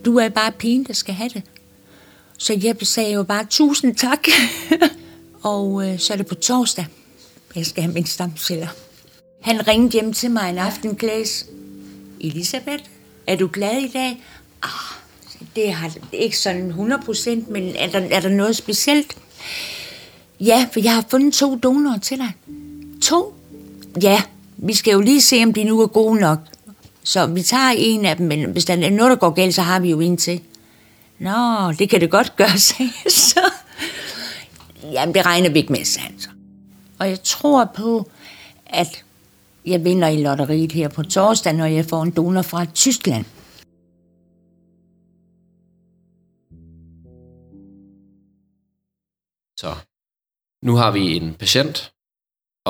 Du 0.05 0.17
er 0.17 0.29
bare 0.29 0.53
pigen, 0.53 0.85
der 0.85 0.93
skal 0.93 1.15
have 1.15 1.31
det. 1.35 1.43
Så 2.39 2.59
jeg 2.63 2.77
sagde 2.83 3.13
jo 3.13 3.23
bare 3.23 3.47
tusind 3.51 3.97
tak. 3.97 4.27
og 5.43 5.89
øh, 5.89 5.99
så 5.99 6.13
er 6.13 6.17
det 6.17 6.27
på 6.27 6.35
torsdag, 6.35 6.87
jeg 7.57 7.67
skal 7.67 7.83
have 7.83 7.95
mine 7.95 8.07
stamceller. 8.07 8.69
Han 9.41 9.69
ringede 9.69 9.93
hjem 9.93 10.13
til 10.13 10.31
mig 10.31 10.51
en 10.51 10.59
aften, 10.59 10.97
Klaas. 10.97 11.47
Elisabeth, 12.21 12.85
er 13.27 13.37
du 13.37 13.51
glad 13.53 13.83
i 13.83 13.89
dag? 13.89 14.25
Ah, 14.63 14.99
det 15.57 15.73
har 15.73 15.97
ikke 16.13 16.39
sådan 16.39 16.69
100 16.69 17.03
procent, 17.03 17.49
men 17.49 17.77
er 17.77 17.91
der, 17.91 18.01
er 18.01 18.21
der 18.21 18.29
noget 18.29 18.57
specielt? 18.57 19.17
Ja, 20.41 20.69
for 20.73 20.81
jeg 20.81 20.95
har 20.95 21.05
fundet 21.11 21.35
to 21.35 21.57
donorer 21.57 21.99
til 21.99 22.19
dig. 22.19 22.33
To? 23.03 23.35
Ja, 24.03 24.23
vi 24.59 24.75
skal 24.75 24.93
jo 24.93 25.01
lige 25.01 25.21
se, 25.21 25.43
om 25.43 25.53
de 25.53 25.65
nu 25.65 25.81
er 25.81 25.87
gode 25.87 26.21
nok. 26.21 26.39
Så 27.05 27.27
vi 27.27 27.43
tager 27.43 27.75
en 27.77 28.05
af 28.05 28.17
dem, 28.17 28.27
men 28.27 28.53
hvis 28.53 28.65
der 28.65 28.75
er 28.75 28.91
noget, 28.91 29.11
der 29.11 29.17
går 29.17 29.31
galt, 29.31 29.55
så 29.55 29.63
har 29.63 29.81
vi 29.81 29.91
jo 29.91 30.01
en 30.01 30.17
til. 30.17 30.41
Nå, 31.19 31.73
det 31.79 31.91
kan 31.91 32.01
det 32.01 32.11
godt 32.11 32.37
gøre, 32.37 32.59
sagde 32.69 32.93
så. 33.11 33.53
Jamen, 34.83 35.15
det 35.15 35.27
regner 35.27 35.51
vi 35.51 35.59
ikke 35.59 35.73
med, 35.73 35.85
sagde 35.85 36.09
han 36.09 36.21
så. 36.21 36.29
Og 36.99 37.09
jeg 37.09 37.23
tror 37.23 37.65
på, 37.65 38.11
at 38.67 39.05
jeg 39.67 39.85
vinder 39.85 40.09
i 40.09 40.23
lotteriet 40.23 40.73
her 40.73 40.89
på 40.89 41.03
torsdag, 41.03 41.53
når 41.53 41.67
jeg 41.67 41.85
får 41.85 42.03
en 42.03 42.11
donor 42.11 42.43
fra 42.43 42.65
Tyskland. 42.65 43.25
Så 49.57 49.75
nu 50.63 50.75
har 50.77 50.91
vi 50.91 51.17
en 51.17 51.35
patient, 51.35 51.93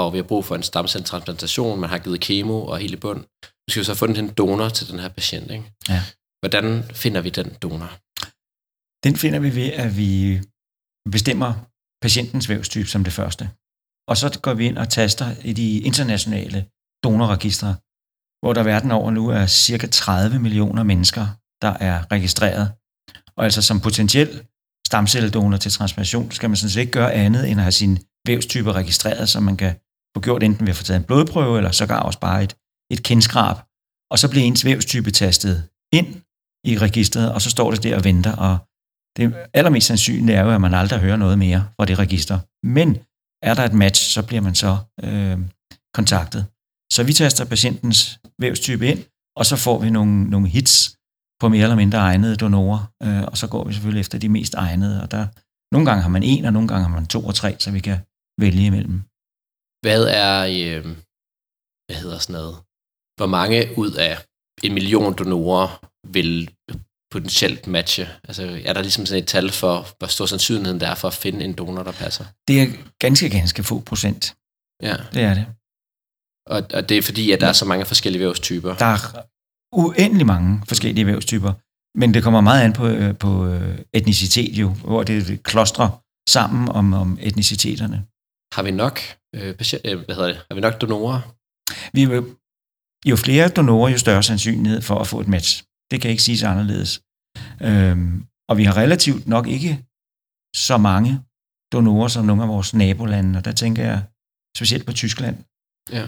og 0.04 0.12
vi 0.12 0.18
har 0.18 0.22
brug 0.22 0.44
for 0.44 0.54
en 0.54 0.62
stamcelletransplantation. 0.62 1.80
Man 1.80 1.90
har 1.90 1.98
givet 1.98 2.20
kemo 2.20 2.64
og 2.64 2.78
hele 2.78 2.96
bund. 2.96 3.18
Nu 3.18 3.68
skal 3.70 3.80
vi 3.80 3.84
så 3.84 3.94
få 3.94 4.04
en 4.04 4.28
donor 4.28 4.68
til 4.68 4.88
den 4.90 4.98
her 4.98 5.08
patient. 5.08 5.50
Ikke? 5.50 5.64
Ja. 5.88 6.02
Hvordan 6.42 6.84
finder 6.94 7.20
vi 7.20 7.30
den 7.30 7.48
donor? 7.62 7.90
Den 9.04 9.16
finder 9.16 9.38
vi 9.38 9.54
ved, 9.54 9.72
at 9.72 9.96
vi 9.96 10.40
bestemmer 11.10 11.52
patientens 12.02 12.48
vævstype 12.48 12.88
som 12.88 13.04
det 13.04 13.12
første. 13.12 13.50
Og 14.08 14.16
så 14.16 14.38
går 14.42 14.54
vi 14.54 14.66
ind 14.66 14.78
og 14.78 14.88
taster 14.88 15.34
i 15.44 15.52
de 15.52 15.78
internationale 15.78 16.66
donorregistre, 17.04 17.76
hvor 18.40 18.52
der 18.52 18.62
verden 18.62 18.90
over 18.90 19.10
nu 19.10 19.28
er 19.28 19.46
cirka 19.46 19.86
30 19.86 20.38
millioner 20.38 20.82
mennesker, 20.82 21.26
der 21.62 21.72
er 21.80 22.12
registreret. 22.12 22.72
Og 23.36 23.44
altså 23.44 23.62
som 23.62 23.80
potentiel 23.80 24.46
stamcelledonor 24.86 25.56
til 25.56 25.72
transplantation, 25.72 26.30
skal 26.30 26.50
man 26.50 26.56
sådan 26.56 26.70
set 26.70 26.80
ikke 26.80 26.92
gøre 26.92 27.12
andet 27.12 27.50
end 27.50 27.60
at 27.60 27.64
have 27.64 27.72
sin 27.72 27.98
vævstype 28.26 28.72
registreret, 28.72 29.28
så 29.28 29.40
man 29.40 29.56
kan 29.56 29.74
få 30.16 30.20
gjort 30.20 30.42
enten 30.42 30.66
ved 30.66 30.72
at 30.72 30.76
få 30.76 30.84
taget 30.84 31.00
en 31.00 31.04
blodprøve, 31.04 31.56
eller 31.56 31.70
sågar 31.70 32.00
også 32.00 32.20
bare 32.20 32.44
et, 32.44 32.56
et 32.92 33.02
kendskrab. 33.02 33.56
Og 34.10 34.18
så 34.18 34.30
bliver 34.30 34.44
ens 34.44 34.64
vævstype 34.64 35.10
tastet 35.10 35.68
ind 35.92 36.08
i 36.64 36.78
registret, 36.78 37.32
og 37.34 37.42
så 37.42 37.50
står 37.50 37.70
det 37.70 37.82
der 37.82 37.96
og 37.96 38.04
venter, 38.04 38.32
og 38.36 38.58
det 39.16 39.34
allermest 39.54 39.86
sandsynlige 39.86 40.36
er 40.36 40.44
jo, 40.44 40.50
at 40.50 40.60
man 40.60 40.74
aldrig 40.74 41.00
hører 41.00 41.16
noget 41.16 41.38
mere 41.38 41.68
fra 41.76 41.84
det 41.84 41.98
register. 41.98 42.38
Men 42.66 42.98
er 43.42 43.54
der 43.54 43.64
et 43.64 43.72
match, 43.72 44.10
så 44.10 44.26
bliver 44.26 44.40
man 44.40 44.54
så 44.54 44.76
øh, 45.04 45.38
kontaktet. 45.94 46.46
Så 46.92 47.02
vi 47.02 47.12
taster 47.12 47.44
patientens 47.44 48.20
vævstype 48.38 48.86
ind, 48.86 49.04
og 49.36 49.46
så 49.46 49.56
får 49.56 49.78
vi 49.78 49.90
nogle, 49.90 50.24
nogle 50.24 50.48
hits 50.48 50.96
på 51.40 51.48
mere 51.48 51.62
eller 51.62 51.76
mindre 51.76 51.98
egnede 51.98 52.36
donorer, 52.36 52.92
øh, 53.02 53.22
og 53.22 53.36
så 53.36 53.46
går 53.46 53.64
vi 53.64 53.72
selvfølgelig 53.72 54.00
efter 54.00 54.18
de 54.18 54.28
mest 54.28 54.54
egnede, 54.54 55.02
og 55.02 55.10
der 55.10 55.26
nogle 55.74 55.86
gange 55.86 56.02
har 56.02 56.08
man 56.08 56.22
en, 56.22 56.44
og 56.44 56.52
nogle 56.52 56.68
gange 56.68 56.84
har 56.88 56.94
man 56.94 57.06
to 57.06 57.26
og 57.26 57.34
tre, 57.34 57.56
så 57.58 57.70
vi 57.70 57.80
kan 57.80 57.98
vælge 58.40 58.66
imellem. 58.66 59.02
Hvad 59.80 60.04
er, 60.04 60.34
øh, 60.40 60.84
hvad 61.86 61.96
hedder 61.96 62.18
sådan 62.18 62.32
noget, 62.32 62.56
hvor 63.16 63.26
mange 63.26 63.78
ud 63.78 63.92
af 63.92 64.18
en 64.62 64.74
million 64.74 65.14
donorer 65.14 65.68
vil 66.06 66.50
potentielt 67.10 67.66
matche? 67.66 68.08
Altså 68.28 68.62
er 68.64 68.72
der 68.72 68.82
ligesom 68.82 69.06
sådan 69.06 69.22
et 69.22 69.28
tal 69.28 69.50
for, 69.50 69.86
hvor 69.98 70.06
stor 70.06 70.26
sandsynligheden 70.26 70.80
der 70.80 70.88
er 70.88 70.94
for 70.94 71.08
at 71.08 71.14
finde 71.14 71.44
en 71.44 71.54
donor, 71.54 71.82
der 71.82 71.92
passer? 71.92 72.24
Det 72.48 72.62
er 72.62 72.66
ganske, 72.98 73.30
ganske 73.30 73.62
få 73.62 73.80
procent. 73.80 74.36
Ja. 74.82 74.96
Det 75.14 75.22
er 75.22 75.34
det. 75.34 75.46
Og, 76.46 76.62
og 76.74 76.88
det 76.88 76.98
er 76.98 77.02
fordi, 77.02 77.32
at 77.32 77.40
der 77.40 77.46
er 77.46 77.52
så 77.52 77.64
mange 77.64 77.84
forskellige 77.84 78.20
vævstyper. 78.20 78.74
Der 78.74 78.86
er 78.86 79.22
uendelig 79.72 80.26
mange 80.26 80.62
forskellige 80.68 81.06
vævstyper, 81.06 81.52
men 81.98 82.14
det 82.14 82.22
kommer 82.22 82.40
meget 82.40 82.64
an 82.64 82.72
på, 82.72 82.86
øh, 82.86 83.18
på 83.18 83.46
øh, 83.46 83.78
etnicitet 83.92 84.54
jo, 84.54 84.68
hvor 84.68 85.02
det 85.02 85.42
klostrer 85.42 85.88
sammen 86.30 86.68
om, 86.68 86.92
om 86.92 87.18
etniciteterne. 87.20 88.06
Har 88.54 88.62
vi 88.62 88.70
nok, 88.70 89.00
øh, 89.36 89.54
patient, 89.56 89.82
øh, 89.86 89.98
hvad 90.04 90.14
hedder 90.16 90.28
det, 90.32 90.36
har 90.48 90.54
vi 90.54 90.60
nok 90.60 90.80
donorer? 90.80 91.20
Vi, 91.96 92.04
vil- 92.10 92.36
jo 93.10 93.16
flere 93.16 93.48
donorer, 93.48 93.88
jo 93.90 93.98
større 93.98 94.22
sandsynlighed 94.22 94.80
for 94.82 94.98
at 94.98 95.06
få 95.06 95.20
et 95.20 95.28
match. 95.28 95.64
Det 95.90 96.00
kan 96.00 96.10
ikke 96.10 96.22
siges 96.22 96.42
anderledes. 96.42 96.90
Øhm, 97.68 98.26
og 98.48 98.56
vi 98.58 98.64
har 98.64 98.76
relativt 98.76 99.26
nok 99.26 99.46
ikke 99.56 99.72
så 100.68 100.76
mange 100.88 101.12
donorer 101.72 102.08
som 102.08 102.24
nogle 102.24 102.42
af 102.42 102.48
vores 102.48 102.74
nabolande, 102.74 103.38
og 103.38 103.44
der 103.44 103.52
tænker 103.52 103.82
jeg 103.84 104.00
specielt 104.56 104.86
på 104.86 104.92
Tyskland. 104.92 105.36
Ja. 105.96 106.04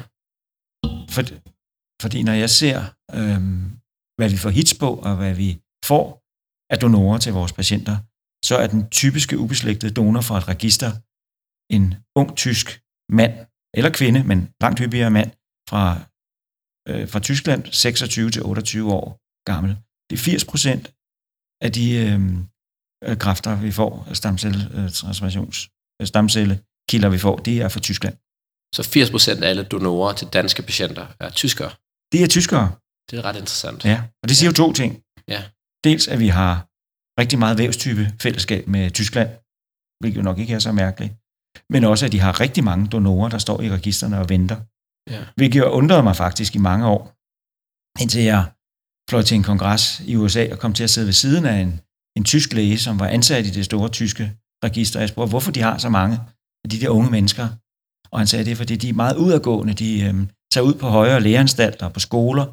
For, 1.15 1.23
fordi 2.03 2.23
når 2.23 2.33
jeg 2.33 2.51
ser, 2.51 2.79
øhm, 3.19 3.63
hvad 4.19 4.29
vi 4.31 4.37
får 4.37 4.51
hits 4.51 4.75
på, 4.83 4.89
og 5.09 5.17
hvad 5.17 5.35
vi 5.35 5.51
får 5.85 6.07
af 6.73 6.79
donorer 6.79 7.19
til 7.19 7.33
vores 7.33 7.53
patienter, 7.53 7.97
så 8.49 8.55
er 8.63 8.67
den 8.67 8.83
typiske 8.91 9.39
ubeslægtede 9.39 9.95
donor 9.95 10.21
fra 10.21 10.39
et 10.39 10.49
register 10.49 10.91
en 11.77 11.87
ung 12.21 12.37
tysk 12.37 12.67
mand, 13.13 13.33
eller 13.75 13.91
kvinde, 13.91 14.25
men 14.25 14.39
langt 14.61 14.79
hyppigere 14.81 15.11
mand, 15.11 15.31
fra, 15.71 15.85
øh, 16.89 17.09
fra 17.09 17.21
Tyskland, 17.21 17.65
26 17.73 18.31
til 18.31 18.43
28 18.43 18.93
år 18.93 19.07
gammel. 19.51 19.77
Det 20.11 20.17
er 20.17 20.21
80 20.21 20.45
procent 20.45 20.85
af 21.61 21.73
de 21.73 21.87
øh, 22.07 22.21
øh, 23.05 23.17
kræfter, 23.19 23.61
vi 23.61 23.73
får, 23.73 24.15
stamcelle, 24.15 24.61
øh, 24.75 24.85
øh, 26.01 26.07
stamcellekilder, 26.07 27.09
vi 27.09 27.19
får, 27.19 27.37
de 27.37 27.61
er 27.61 27.69
fra 27.69 27.81
Tyskland. 27.81 28.17
Så 28.75 28.83
80% 28.83 29.43
af 29.45 29.49
alle 29.49 29.65
donorer 29.65 30.13
til 30.15 30.29
danske 30.29 30.63
patienter 30.63 31.07
er 31.21 31.31
tyskere. 31.31 31.71
Det 32.13 32.23
er 32.23 32.27
tyskere, 32.27 32.67
Det 33.11 33.19
er 33.19 33.25
ret 33.25 33.37
interessant. 33.37 33.85
ja. 33.85 34.03
Og 34.23 34.29
det 34.29 34.37
siger 34.37 34.51
jo 34.51 34.55
to 34.55 34.73
ting. 34.73 35.03
Ja. 35.29 35.43
Dels, 35.85 36.09
at 36.09 36.19
vi 36.19 36.29
har 36.29 36.53
rigtig 37.21 37.39
meget 37.39 37.59
vævstype 37.59 38.05
fællesskab 38.23 38.67
med 38.69 38.91
Tyskland, 38.91 39.29
hvilket 40.01 40.19
jo 40.21 40.23
nok 40.23 40.39
ikke 40.39 40.55
er 40.55 40.59
så 40.59 40.73
mærkeligt. 40.73 41.13
Men 41.71 41.85
også, 41.85 42.07
at 42.07 42.13
de 42.13 42.21
har 42.21 42.41
rigtig 42.41 42.65
mange 42.65 42.87
donorer, 42.87 43.29
der 43.29 43.39
står 43.39 43.61
i 43.61 43.71
registerne 43.71 44.19
og 44.19 44.29
venter. 44.29 44.57
Ja. 45.11 45.25
Hvilket 45.37 45.59
jo 45.59 45.71
undrede 45.71 46.03
mig 46.03 46.17
faktisk 46.17 46.55
i 46.55 46.59
mange 46.59 46.87
år, 46.87 47.03
indtil 48.03 48.23
jeg 48.23 48.45
fløj 49.11 49.23
til 49.23 49.35
en 49.35 49.43
kongres 49.43 50.01
i 50.07 50.17
USA 50.17 50.53
og 50.53 50.59
kom 50.59 50.73
til 50.73 50.85
at 50.85 50.91
sidde 50.91 51.07
ved 51.07 51.13
siden 51.13 51.45
af 51.47 51.59
en, 51.59 51.81
en 52.17 52.25
tysk 52.25 52.53
læge, 52.53 52.79
som 52.79 53.01
var 53.01 53.07
ansat 53.07 53.47
i 53.47 53.51
det 53.51 53.65
store 53.65 53.89
tyske 53.89 54.33
register. 54.65 55.01
Jeg 55.01 55.09
spurgte, 55.09 55.31
hvorfor 55.31 55.51
de 55.51 55.63
har 55.63 55.79
så 55.79 55.89
mange 55.89 56.21
af 56.65 56.71
de 56.71 56.81
der 56.81 56.89
unge 56.89 57.11
mennesker. 57.11 57.49
Og 58.13 58.19
han 58.21 58.27
sagde, 58.27 58.45
det 58.45 58.53
er, 58.53 58.57
fordi 58.57 58.77
de 58.77 58.89
er 58.89 58.93
meget 58.93 59.17
udadgående. 59.17 59.75
De 59.75 60.03
øhm, 60.03 60.29
tager 60.53 60.65
ud 60.65 60.75
på 60.75 60.89
højere 60.89 61.21
læreanstalter 61.21 61.87
og 61.87 61.93
på 61.93 62.01
skoler 62.01 62.47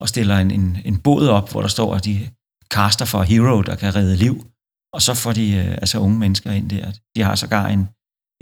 og 0.00 0.08
stiller 0.08 0.38
en, 0.38 0.50
en, 0.50 0.78
en 0.84 0.98
båd 0.98 1.28
op, 1.28 1.50
hvor 1.50 1.60
der 1.60 1.68
står, 1.68 1.94
at 1.94 2.04
de 2.04 2.30
kaster 2.70 3.04
for 3.04 3.22
Hero, 3.22 3.62
der 3.62 3.76
kan 3.76 3.94
redde 3.94 4.16
liv. 4.16 4.46
Og 4.94 5.02
så 5.02 5.14
får 5.14 5.32
de 5.32 5.56
øh, 5.56 5.72
altså 5.72 5.98
unge 5.98 6.18
mennesker 6.18 6.50
ind 6.50 6.70
der. 6.70 6.92
De 7.16 7.22
har 7.22 7.34
sågar 7.34 7.66
en, 7.66 7.88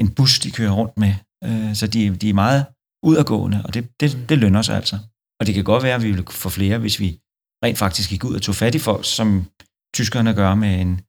en 0.00 0.08
bus, 0.08 0.38
de 0.38 0.50
kører 0.50 0.72
rundt 0.72 0.98
med. 0.98 1.14
Øh, 1.44 1.74
så 1.74 1.86
de, 1.86 2.16
de 2.16 2.28
er 2.28 2.34
meget 2.34 2.66
udadgående, 3.02 3.62
og 3.64 3.74
det, 3.74 4.00
det, 4.00 4.28
det 4.28 4.38
lønner 4.38 4.62
sig 4.62 4.76
altså. 4.76 4.98
Og 5.40 5.46
det 5.46 5.54
kan 5.54 5.64
godt 5.64 5.82
være, 5.82 5.94
at 5.94 6.02
vi 6.02 6.12
vil 6.12 6.24
få 6.30 6.48
flere, 6.48 6.78
hvis 6.78 7.00
vi 7.00 7.18
rent 7.64 7.78
faktisk 7.78 8.10
gik 8.10 8.24
ud 8.24 8.34
og 8.34 8.42
tog 8.42 8.54
fat 8.54 8.74
i 8.74 8.78
folk, 8.78 9.04
som 9.04 9.46
tyskerne 9.94 10.34
gør 10.34 10.54
med 10.54 10.80
en, 10.80 11.00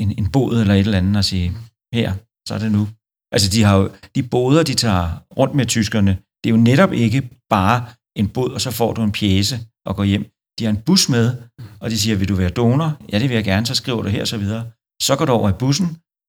en, 0.00 0.14
en 0.18 0.30
båd 0.30 0.60
eller 0.60 0.74
et 0.74 0.80
eller 0.80 0.98
andet, 0.98 1.16
og 1.16 1.24
sige, 1.24 1.52
her, 1.94 2.14
så 2.48 2.54
er 2.54 2.58
det 2.58 2.72
nu. 2.72 2.88
Altså, 3.32 3.50
de 3.50 3.62
har 3.62 3.76
jo, 3.76 3.90
de 4.14 4.22
båder, 4.22 4.62
de 4.62 4.74
tager 4.74 5.22
rundt 5.38 5.54
med 5.54 5.66
tyskerne, 5.66 6.18
det 6.44 6.50
er 6.50 6.54
jo 6.54 6.60
netop 6.60 6.92
ikke 6.92 7.30
bare 7.50 7.86
en 8.16 8.28
båd, 8.28 8.50
og 8.50 8.60
så 8.60 8.70
får 8.70 8.92
du 8.92 9.02
en 9.02 9.12
pjæse 9.12 9.60
og 9.86 9.96
går 9.96 10.04
hjem. 10.04 10.24
de 10.58 10.64
har 10.64 10.70
en 10.70 10.82
bus 10.86 11.08
med, 11.08 11.36
og 11.80 11.90
de 11.90 11.98
siger, 11.98 12.16
vil 12.16 12.28
du 12.28 12.34
være 12.34 12.50
donor? 12.50 12.96
Ja, 13.12 13.18
det 13.18 13.28
vil 13.28 13.34
jeg 13.34 13.44
gerne, 13.44 13.66
så 13.66 13.74
skriver 13.74 14.02
du 14.02 14.08
her 14.08 14.20
og 14.20 14.28
så 14.28 14.38
videre. 14.38 14.70
Så 15.02 15.16
går 15.16 15.24
du 15.24 15.32
over 15.32 15.50
i 15.50 15.52
bussen, 15.52 15.86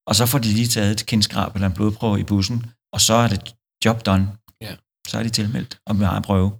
og 0.08 0.16
så 0.16 0.26
får 0.26 0.40
de 0.40 0.48
lige 0.48 0.68
taget 0.68 0.92
et 0.92 1.06
kindskrab 1.06 1.56
eller 1.56 1.68
en 1.68 1.74
blodprøve 1.74 2.20
i 2.20 2.24
bussen, 2.24 2.72
og 2.94 3.02
så 3.02 3.14
er 3.14 3.28
det 3.28 3.56
job 3.86 4.06
done. 4.06 4.38
Ja. 4.62 4.76
Så 5.08 5.18
er 5.20 5.24
de 5.24 5.30
tilmeldt, 5.30 5.80
og 5.88 5.96
har 5.96 6.18
en 6.18 6.24
prøve. 6.24 6.52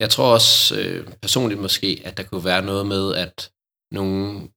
Jeg 0.00 0.10
tror 0.10 0.32
også 0.32 0.80
øh, 0.80 1.08
personligt 1.22 1.60
måske, 1.60 2.02
at 2.04 2.16
der 2.16 2.22
kunne 2.22 2.44
være 2.44 2.62
noget 2.62 2.86
med, 2.86 3.14
at 3.14 3.50
nogle 3.92 4.48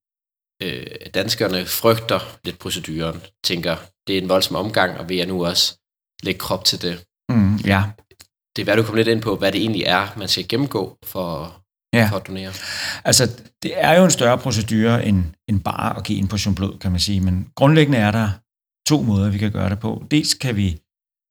øh, 0.63 0.87
danskerne 1.13 1.65
frygter 1.65 2.19
lidt 2.43 2.59
proceduren, 2.59 3.21
tænker, 3.43 3.75
det 4.07 4.17
er 4.17 4.21
en 4.21 4.29
voldsom 4.29 4.55
omgang, 4.55 4.97
og 4.99 5.09
vil 5.09 5.17
jeg 5.17 5.25
nu 5.25 5.45
også 5.45 5.77
lægge 6.23 6.39
krop 6.39 6.65
til 6.65 6.81
det. 6.81 7.05
Mm, 7.29 7.55
ja, 7.55 7.83
Det 8.55 8.61
er 8.61 8.65
værd, 8.65 8.77
du 8.77 8.83
kommer 8.83 8.97
lidt 8.97 9.07
ind 9.07 9.21
på, 9.21 9.35
hvad 9.35 9.51
det 9.51 9.61
egentlig 9.61 9.83
er, 9.83 10.17
man 10.17 10.27
skal 10.27 10.47
gennemgå 10.47 10.97
for, 11.03 11.61
Ja. 11.93 12.07
for 12.11 12.17
at 12.17 12.27
donere. 12.27 12.51
Altså, 13.05 13.41
det 13.63 13.71
er 13.75 13.97
jo 13.97 14.03
en 14.05 14.11
større 14.11 14.37
procedure 14.37 15.05
end, 15.05 15.23
end 15.49 15.59
bare 15.61 15.97
at 15.97 16.03
give 16.03 16.19
en 16.19 16.27
portion 16.27 16.55
blod, 16.55 16.77
kan 16.77 16.91
man 16.91 16.99
sige. 16.99 17.21
Men 17.21 17.47
grundlæggende 17.55 17.97
er 17.97 18.11
der 18.11 18.29
to 18.89 19.01
måder, 19.01 19.29
vi 19.29 19.37
kan 19.37 19.51
gøre 19.51 19.69
det 19.69 19.79
på. 19.79 20.03
Dels 20.11 20.33
kan 20.33 20.55
vi 20.55 20.81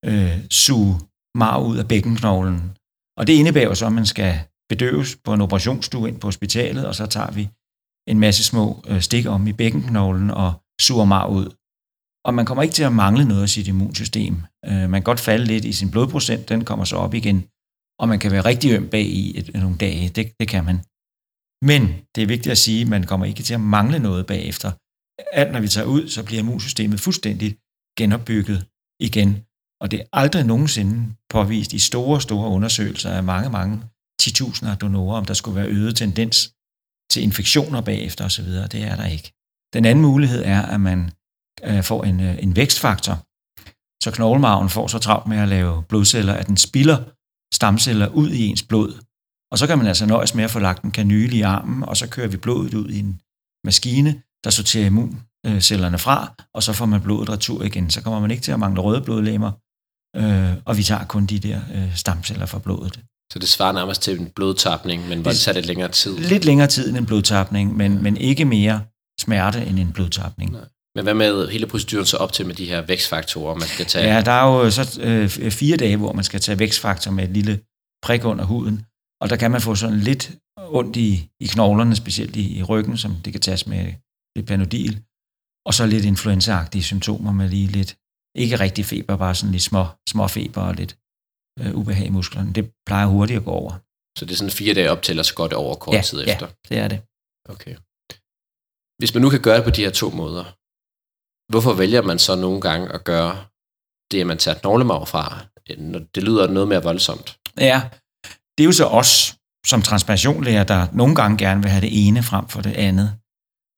øh, 0.05 0.39
suge 0.51 1.01
marv 1.35 1.67
ud 1.67 1.77
af 1.77 1.89
bækkenknoglen, 1.89 2.73
og 3.19 3.27
det 3.27 3.33
indebærer 3.33 3.75
så, 3.75 3.87
at 3.87 3.93
man 3.93 4.07
skal 4.07 4.41
bedøves 4.69 5.17
på 5.25 5.33
en 5.35 5.41
operationsstue 5.41 6.09
ind 6.09 6.21
på 6.21 6.27
hospitalet, 6.27 6.87
og 6.87 6.95
så 6.95 7.07
tager 7.07 7.31
vi 7.31 7.49
en 8.09 8.19
masse 8.21 8.45
små 8.45 8.85
øh, 8.89 9.01
stik 9.01 9.27
om 9.27 9.47
i 9.47 9.53
bækkenknoglen 9.53 10.31
og 10.31 10.53
suger 10.81 11.05
marv 11.05 11.31
ud. 11.31 11.49
Og 12.25 12.35
man 12.35 12.47
kommer 12.47 12.63
ikke 12.63 12.75
til 12.75 12.83
at 12.83 12.93
mangle 12.93 13.25
noget 13.25 13.43
af 13.43 13.49
sit 13.49 13.69
immunsystem. 13.69 14.35
Øh, 14.65 14.91
man 14.91 14.93
kan 14.93 15.03
godt 15.03 15.21
falde 15.21 15.45
lidt 15.45 15.65
i 15.65 15.73
sin 15.73 15.91
blodprocent, 15.91 16.49
den 16.49 16.65
kommer 16.65 16.85
så 16.85 16.97
op 16.97 17.15
igen, 17.15 17.45
og 18.00 18.09
man 18.09 18.19
kan 18.19 18.31
være 18.33 18.45
rigtig 18.45 18.73
øm 18.73 18.88
bag 18.88 19.07
i 19.07 19.38
et, 19.38 19.55
nogle 19.55 19.76
dage. 19.76 20.09
Det, 20.09 20.33
det 20.41 20.49
kan 20.49 20.65
man. 20.65 20.76
Men 21.62 21.83
det 22.15 22.23
er 22.23 22.26
vigtigt 22.26 22.53
at 22.53 22.59
sige, 22.59 22.83
at 22.83 22.88
man 22.88 23.05
kommer 23.05 23.26
ikke 23.26 23.43
til 23.43 23.55
at 23.55 23.61
mangle 23.61 23.99
noget 23.99 24.26
bagefter. 24.26 24.71
Alt 25.33 25.53
når 25.53 25.61
vi 25.61 25.69
tager 25.69 25.87
ud, 25.87 26.09
så 26.09 26.25
bliver 26.25 26.43
immunsystemet 26.43 27.00
fuldstændig 27.00 27.59
genopbygget 27.99 28.67
igen. 29.00 29.31
Og 29.81 29.91
det 29.91 30.00
er 30.00 30.05
aldrig 30.12 30.45
nogensinde 30.45 31.15
påvist 31.31 31.73
i 31.73 31.79
store, 31.79 32.21
store 32.21 32.50
undersøgelser 32.50 33.11
af 33.11 33.25
mange, 33.25 33.50
mange 33.50 33.83
10.000 34.23 34.69
af 34.69 34.79
donorer, 34.79 35.17
om 35.17 35.25
der 35.25 35.35
skulle 35.35 35.57
være 35.57 35.69
øget 35.69 35.97
tendens 35.97 36.53
til 37.11 37.23
infektioner 37.23 37.81
bagefter 37.81 38.25
osv. 38.25 38.45
Det 38.47 38.83
er 38.83 38.97
der 38.97 39.07
ikke. 39.07 39.33
Den 39.73 39.85
anden 39.85 40.03
mulighed 40.03 40.43
er, 40.45 40.62
at 40.62 40.81
man 40.81 41.11
øh, 41.65 41.83
får 41.83 42.05
en, 42.05 42.21
øh, 42.21 42.43
en 42.43 42.57
vækstfaktor, 42.57 43.15
så 44.05 44.11
knoglemarven 44.15 44.71
får 44.71 44.87
så 44.87 44.99
travlt 44.99 45.26
med 45.26 45.38
at 45.38 45.49
lave 45.49 45.83
blodceller, 45.83 46.35
at 46.35 46.47
den 46.47 46.57
spilder 46.57 47.05
stamceller 47.55 48.09
ud 48.09 48.31
i 48.31 48.47
ens 48.47 48.62
blod. 48.62 48.93
Og 49.53 49.59
så 49.59 49.67
kan 49.67 49.79
man 49.79 49.87
altså 49.87 50.07
nøjes 50.07 50.35
med 50.35 50.45
at 50.45 50.50
få 50.50 50.59
lagt 50.59 50.83
en 50.83 50.91
kanyle 50.91 51.37
i 51.37 51.41
armen, 51.41 51.83
og 51.83 51.97
så 51.97 52.09
kører 52.09 52.29
vi 52.29 52.37
blodet 52.37 52.75
ud 52.75 52.88
i 52.88 52.99
en 52.99 53.21
maskine, 53.65 54.23
der 54.45 54.50
sorterer 54.50 54.87
immuncellerne 54.87 55.99
fra, 55.99 56.35
og 56.55 56.62
så 56.62 56.73
får 56.73 56.87
man 56.87 57.00
blodet 57.03 57.29
retur 57.29 57.62
igen. 57.62 57.91
Så 57.91 58.03
kommer 58.03 58.21
man 58.21 58.31
ikke 58.31 58.43
til 58.43 58.53
at 58.53 58.59
mangle 58.59 58.81
røde 58.81 59.00
blodlemmer, 59.00 59.53
øh, 60.17 60.53
og 60.65 60.76
vi 60.76 60.83
tager 60.83 61.05
kun 61.05 61.26
de 61.26 61.38
der 61.38 61.61
øh, 61.75 61.97
stamceller 61.97 62.47
fra 62.47 62.59
blodet. 62.59 63.00
Så 63.33 63.38
det 63.38 63.49
svarer 63.49 63.73
nærmest 63.73 64.03
til 64.03 64.21
en 64.21 64.31
blodtapning, 64.35 65.09
men 65.09 65.21
hvor 65.21 65.31
det 65.31 65.41
tager 65.41 65.55
lidt 65.55 65.67
længere 65.67 65.88
tid. 65.88 66.19
Lidt 66.19 66.45
længere 66.45 66.69
tid 66.69 66.88
end 66.88 66.97
en 66.97 67.07
blodtapning, 67.07 67.76
men, 67.76 68.03
men 68.03 68.17
ikke 68.17 68.45
mere 68.45 68.81
smerte 69.21 69.67
end 69.67 69.79
en 69.79 69.93
blodtapning. 69.93 70.53
Nej. 70.53 70.61
Men 70.97 71.05
hvad 71.05 71.15
med 71.15 71.49
hele 71.49 71.67
proceduren 71.67 72.07
så 72.07 72.17
op 72.17 72.33
til 72.33 72.47
med 72.47 72.55
de 72.55 72.67
her 72.67 72.81
vækstfaktorer, 72.81 73.55
man 73.55 73.69
skal 73.69 73.87
tage? 73.87 74.15
Ja, 74.15 74.21
der 74.21 74.37
er 74.41 74.47
jo 74.50 74.71
så 74.71 74.85
øh, 75.03 75.50
fire 75.50 75.76
dage, 75.76 75.97
hvor 75.97 76.12
man 76.12 76.25
skal 76.25 76.41
tage 76.41 76.59
vækstfaktor 76.59 77.11
med 77.11 77.25
et 77.25 77.31
lille 77.31 77.55
prik 78.07 78.25
under 78.25 78.45
huden, 78.45 78.76
og 79.23 79.31
der 79.31 79.37
kan 79.37 79.51
man 79.51 79.61
få 79.61 79.75
sådan 79.75 80.01
lidt 80.11 80.25
ondt 80.57 80.97
i, 80.97 81.31
i 81.40 81.47
knoglerne, 81.47 81.97
specielt 81.97 82.37
i, 82.37 82.59
i 82.59 82.62
ryggen, 82.62 82.97
som 82.97 83.12
det 83.25 83.33
kan 83.33 83.42
tages 83.42 83.66
med 83.66 83.85
lidt 84.37 84.47
panodil, 84.47 85.03
og 85.66 85.75
så 85.75 85.87
lidt 85.87 86.05
influenzaagtige 86.05 86.83
symptomer 86.83 87.33
med 87.33 87.49
lige 87.49 87.66
lidt, 87.66 87.90
ikke 88.42 88.57
rigtig 88.64 88.85
feber, 88.85 89.16
bare 89.16 89.35
sådan 89.35 89.53
lidt 89.53 89.62
små, 89.62 89.85
små 90.09 90.29
feber 90.29 90.62
og 90.62 90.75
lidt 90.75 90.92
øh, 91.61 91.75
ubehag 91.79 92.07
i 92.07 92.11
musklerne. 92.18 92.53
Det 92.53 92.64
plejer 92.87 93.07
hurtigt 93.07 93.38
at 93.38 93.44
gå 93.44 93.51
over. 93.51 93.73
Så 94.18 94.25
det 94.25 94.33
er 94.33 94.37
sådan 94.37 94.51
fire 94.51 94.75
dage 94.75 94.90
op 94.90 95.03
til, 95.03 95.18
og 95.18 95.25
så 95.25 95.35
går 95.35 95.49
det 95.49 95.57
over 95.64 95.75
kort 95.75 95.94
ja, 95.94 96.03
tid 96.03 96.25
ja, 96.25 96.33
efter? 96.33 96.49
det 96.68 96.79
er 96.79 96.88
det. 96.88 96.99
Okay. 97.55 97.75
Hvis 99.01 99.14
man 99.14 99.23
nu 99.23 99.29
kan 99.31 99.42
gøre 99.42 99.57
det 99.57 99.64
på 99.64 99.70
de 99.70 99.85
her 99.85 99.90
to 99.90 100.11
måder, 100.11 100.44
hvorfor 101.48 101.72
vælger 101.72 102.02
man 102.02 102.18
så 102.18 102.37
nogle 102.37 102.61
gange 102.61 102.92
at 102.92 103.04
gøre 103.04 103.44
det, 104.11 104.20
at 104.20 104.26
man 104.26 104.38
tager 104.38 104.59
knoglemarv 104.59 105.06
fra? 105.06 105.44
Når 105.78 106.00
det 106.14 106.22
lyder 106.22 106.46
noget 106.46 106.68
mere 106.68 106.82
voldsomt. 106.82 107.38
Ja, 107.61 107.82
det 108.59 108.64
er 108.64 108.66
jo 108.66 108.72
så 108.72 108.87
os 108.87 109.37
som 109.66 109.82
transplantationlæger, 109.82 110.64
der 110.64 110.87
nogle 110.92 111.14
gange 111.14 111.38
gerne 111.38 111.62
vil 111.62 111.70
have 111.70 111.80
det 111.80 112.06
ene 112.06 112.22
frem 112.22 112.48
for 112.48 112.61
det 112.62 112.72
andet. 112.72 113.18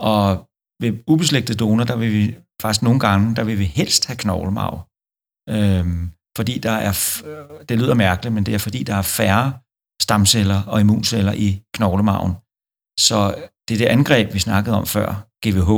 Og 0.00 0.48
ved 0.82 0.98
ubeslægtet 1.06 1.60
donor, 1.60 1.84
der 1.84 1.96
vil 1.96 2.12
vi 2.12 2.36
faktisk 2.62 2.82
nogle 2.82 3.00
gange, 3.00 3.36
der 3.36 3.44
vil 3.44 3.58
vi 3.58 3.64
helst 3.64 4.06
have 4.06 4.16
knoglemarv. 4.16 4.88
Øhm, 5.48 6.10
fordi 6.36 6.58
der 6.58 6.70
er, 6.70 7.22
øh, 7.26 7.66
det 7.68 7.78
lyder 7.78 7.94
mærkeligt, 7.94 8.34
men 8.34 8.46
det 8.46 8.54
er 8.54 8.58
fordi, 8.58 8.82
der 8.82 8.94
er 8.94 9.02
færre 9.02 9.52
stamceller 10.02 10.62
og 10.62 10.80
immunceller 10.80 11.32
i 11.32 11.62
knoglemarven. 11.74 12.32
Så 13.00 13.34
det 13.68 13.78
det 13.78 13.86
angreb, 13.86 14.34
vi 14.34 14.38
snakkede 14.38 14.76
om 14.76 14.86
før, 14.86 15.26
GVH, 15.46 15.70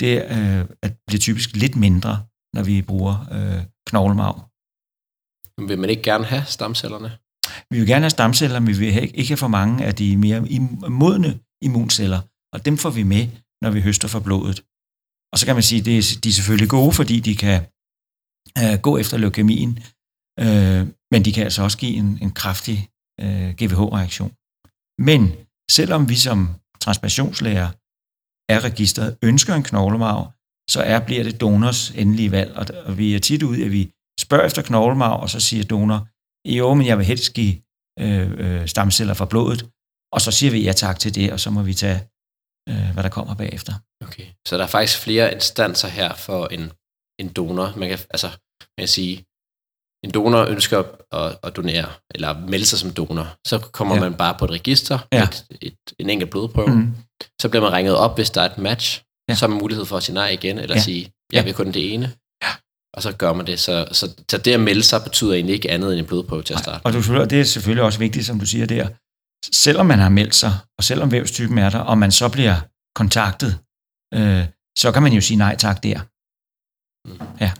det 0.00 0.14
øh, 0.36 0.64
at 0.82 0.92
bliver 1.06 1.20
typisk 1.20 1.56
lidt 1.56 1.76
mindre, 1.76 2.12
når 2.54 2.62
vi 2.62 2.82
bruger 2.82 3.16
øh, 3.36 3.62
knoglemarv. 3.88 4.36
Vil 5.68 5.78
man 5.78 5.90
ikke 5.90 6.02
gerne 6.02 6.24
have 6.24 6.44
stamcellerne? 6.56 7.10
Vi 7.70 7.78
vil 7.78 7.88
gerne 7.88 8.04
have 8.04 8.10
stamceller, 8.10 8.58
men 8.60 8.68
vi 8.68 8.78
vil 8.78 8.88
ikke 8.88 9.16
ikke 9.16 9.28
have 9.28 9.36
for 9.36 9.48
mange 9.48 9.84
af 9.84 9.94
de 9.94 10.16
mere 10.16 10.40
im- 10.56 10.88
modne 10.88 11.40
immunceller, 11.62 12.20
og 12.54 12.64
dem 12.66 12.76
får 12.78 12.90
vi 12.90 13.02
med, 13.02 13.28
når 13.62 13.70
vi 13.70 13.80
høster 13.80 14.08
fra 14.08 14.20
blodet. 14.20 14.58
Og 15.32 15.38
så 15.38 15.46
kan 15.46 15.54
man 15.56 15.62
sige, 15.62 15.78
at 15.78 15.86
de 16.24 16.28
er 16.28 16.32
selvfølgelig 16.40 16.68
gode, 16.68 16.92
fordi 16.92 17.20
de 17.20 17.34
kan 17.36 17.58
øh, 18.62 18.76
gå 18.86 18.98
efter 18.98 19.16
leukemien, 19.16 19.72
øh, 20.44 20.82
men 21.12 21.24
de 21.24 21.32
kan 21.32 21.44
altså 21.44 21.62
også 21.62 21.78
give 21.78 21.94
en, 22.02 22.18
en 22.22 22.32
kraftig 22.40 22.78
øh, 23.20 23.50
GVH-reaktion. 23.58 24.30
Men 25.08 25.20
selvom 25.70 26.08
vi 26.08 26.16
som 26.26 26.38
transplantationslæger 26.80 27.68
er 28.48 28.64
registret 28.64 29.16
ønsker 29.22 29.54
en 29.54 29.62
knoglemarv, 29.62 30.32
så 30.70 30.80
er, 30.82 31.00
bliver 31.00 31.24
det 31.24 31.40
donors 31.40 31.90
endelige 31.90 32.30
valg, 32.30 32.52
og, 32.56 32.66
og 32.84 32.98
vi 32.98 33.14
er 33.14 33.18
tit 33.18 33.42
ude, 33.42 33.64
at 33.64 33.72
vi 33.72 33.92
spørger 34.20 34.46
efter 34.46 34.62
knoglemarv, 34.62 35.22
og 35.22 35.30
så 35.30 35.40
siger 35.40 35.64
donor, 35.64 36.08
jo, 36.48 36.74
men 36.74 36.86
jeg 36.86 36.98
vil 36.98 37.06
helst 37.06 37.34
give 37.34 37.54
øh, 38.00 38.30
øh, 38.38 38.68
stamceller 38.68 39.14
fra 39.14 39.24
blodet, 39.24 39.70
og 40.12 40.20
så 40.20 40.30
siger 40.30 40.50
vi 40.50 40.64
ja 40.64 40.72
tak 40.72 40.98
til 40.98 41.14
det, 41.14 41.32
og 41.32 41.40
så 41.40 41.50
må 41.50 41.62
vi 41.62 41.74
tage, 41.74 42.00
øh, 42.68 42.92
hvad 42.92 43.02
der 43.02 43.08
kommer 43.08 43.34
bagefter. 43.34 43.74
Okay. 44.06 44.26
Så 44.48 44.56
der 44.56 44.64
er 44.64 44.68
faktisk 44.68 44.98
flere 45.00 45.32
instanser 45.34 45.88
her 45.88 46.14
for 46.14 46.46
en, 46.46 46.72
en 47.20 47.32
donor. 47.32 47.72
Man 47.76 47.88
kan, 47.88 47.98
altså, 48.10 48.28
man 48.76 48.82
kan 48.82 48.88
sige, 48.88 49.24
en 50.06 50.12
donor 50.14 50.44
ønsker 50.44 50.82
at, 51.12 51.36
at 51.42 51.56
donere, 51.56 51.86
eller 52.14 52.38
melde 52.48 52.66
sig 52.66 52.78
som 52.78 52.90
donor. 52.90 53.28
Så 53.46 53.58
kommer 53.58 53.94
Ja. 53.94 54.00
man 54.00 54.14
bare 54.14 54.34
på 54.38 54.44
et 54.44 54.50
register, 54.50 54.98
Ja. 55.12 55.22
et, 55.22 55.44
et, 55.60 55.74
en 55.98 56.10
enkelt 56.10 56.30
blodprøve. 56.30 56.74
Mm. 56.74 56.94
Så 57.40 57.48
bliver 57.48 57.62
man 57.62 57.72
ringet 57.72 57.96
op, 57.96 58.16
hvis 58.18 58.30
der 58.30 58.40
er 58.40 58.46
et 58.50 58.58
match. 58.58 59.02
Ja. 59.28 59.34
Så 59.34 59.40
har 59.46 59.48
man 59.48 59.58
mulighed 59.58 59.84
for 59.84 59.96
at 59.96 60.02
sige 60.02 60.14
nej 60.14 60.28
igen, 60.28 60.58
eller 60.58 60.76
Ja. 60.76 60.82
sige, 60.82 61.12
jeg 61.32 61.44
vil 61.44 61.54
kun 61.54 61.66
det 61.72 61.94
ene. 61.94 62.12
Ja. 62.42 62.48
Og 62.94 63.02
så 63.02 63.12
gør 63.12 63.32
man 63.32 63.46
det. 63.46 63.60
Så, 63.60 63.86
så, 63.92 64.10
så 64.30 64.38
det 64.38 64.52
at 64.52 64.60
melde 64.60 64.82
sig 64.82 65.02
betyder 65.02 65.32
egentlig 65.34 65.54
ikke 65.54 65.70
andet 65.70 65.92
end 65.92 66.00
en 66.00 66.06
blodprøve 66.06 66.42
til 66.42 66.54
at 66.54 66.60
starte. 66.60 66.82
Og 66.86 66.92
du, 66.92 66.98
det 67.24 67.32
er 67.40 67.44
selvfølgelig 67.44 67.84
også 67.84 67.98
vigtigt, 67.98 68.26
som 68.26 68.38
du 68.40 68.46
siger 68.46 68.66
der, 68.66 68.88
selvom 69.52 69.86
man 69.86 69.98
har 69.98 70.08
meldt 70.08 70.34
sig, 70.34 70.52
og 70.78 70.84
selvom 70.84 71.12
vævstypen 71.12 71.58
er 71.58 71.70
der, 71.70 71.78
og 71.78 71.98
man 71.98 72.12
så 72.12 72.28
bliver 72.28 72.56
kontaktet, 72.94 73.58
øh, 74.14 74.44
så 74.78 74.92
kan 74.92 75.02
man 75.02 75.12
jo 75.12 75.20
sige 75.20 75.36
nej 75.36 75.56
tak 75.56 75.82
der. 75.82 76.00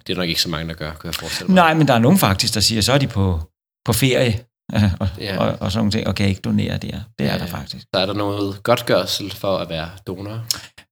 Det 0.06 0.12
er 0.12 0.16
nok 0.16 0.28
ikke 0.28 0.42
så 0.42 0.48
mange, 0.48 0.68
der 0.68 0.74
gør, 0.74 0.90
kan 0.90 1.06
jeg 1.06 1.14
forestille 1.14 1.48
mig. 1.48 1.54
Nej, 1.54 1.74
men 1.74 1.88
der 1.88 1.94
er 1.94 1.98
nogen 1.98 2.18
faktisk, 2.18 2.54
der 2.54 2.60
siger, 2.60 2.80
så 2.82 2.92
er 2.92 2.98
de 2.98 3.06
på, 3.06 3.40
på 3.84 3.92
ferie, 3.92 4.40
øh, 4.74 4.82
og, 5.00 5.08
ja. 5.18 5.34
Ja. 5.34 5.38
og, 5.38 5.56
og 5.60 5.72
sådan 5.72 5.80
nogle 5.80 5.92
ting, 5.92 6.06
og 6.06 6.14
kan 6.14 6.28
ikke 6.28 6.40
donere 6.40 6.72
der. 6.78 6.78
Det 6.78 6.90
er 6.90 7.24
Ja, 7.24 7.32
der 7.38 7.38
ja. 7.38 7.44
faktisk. 7.44 7.86
Så 7.94 8.00
er 8.00 8.06
der 8.06 8.14
noget 8.14 8.62
godtgørsel 8.62 9.30
for 9.30 9.56
at 9.58 9.68
være 9.68 9.90
donor. 10.06 10.44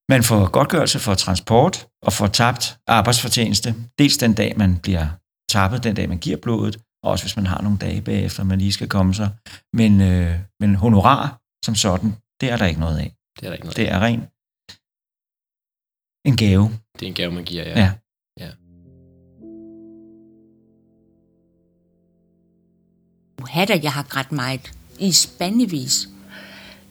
Man 0.08 0.22
får 0.22 0.50
godtgørelse 0.50 0.98
for 0.98 1.14
transport 1.14 1.86
og 2.02 2.12
for 2.12 2.26
tabt 2.26 2.76
arbejdsfortjeneste. 2.86 3.74
Dels 3.98 4.16
den 4.16 4.34
dag, 4.34 4.54
man 4.56 4.78
bliver 4.78 5.06
tappet, 5.50 5.84
den 5.84 5.94
dag, 5.94 6.08
man 6.08 6.18
giver 6.18 6.36
blodet, 6.36 6.76
og 7.02 7.10
også 7.10 7.24
hvis 7.24 7.36
man 7.36 7.46
har 7.46 7.62
nogle 7.62 7.78
dage 7.78 8.00
bagefter, 8.00 8.44
man 8.44 8.58
lige 8.58 8.72
skal 8.72 8.88
komme 8.88 9.14
sig. 9.14 9.30
Men, 9.72 10.00
øh, 10.00 10.38
men 10.60 10.74
honorar 10.74 11.40
som 11.64 11.74
sådan, 11.74 12.16
det 12.40 12.50
er 12.50 12.56
der 12.56 12.66
ikke 12.66 12.80
noget 12.80 12.98
af. 12.98 13.14
Det 13.40 13.46
er 13.46 13.50
der 13.50 13.52
ikke 13.52 13.64
noget. 13.64 13.76
Det 13.76 13.90
er 13.90 14.00
ren 14.00 14.26
en 16.24 16.36
gave. 16.36 16.70
Det 16.98 17.02
er 17.02 17.06
en 17.06 17.14
gave, 17.14 17.32
man 17.32 17.44
giver, 17.44 17.62
ja. 17.62 17.80
Ja. 17.80 17.92
Hatter, 23.44 23.78
jeg 23.83 23.92
har 23.92 24.02
grædt 24.02 24.33
meget 24.33 24.72
i 24.98 25.12
spandevis. 25.12 26.09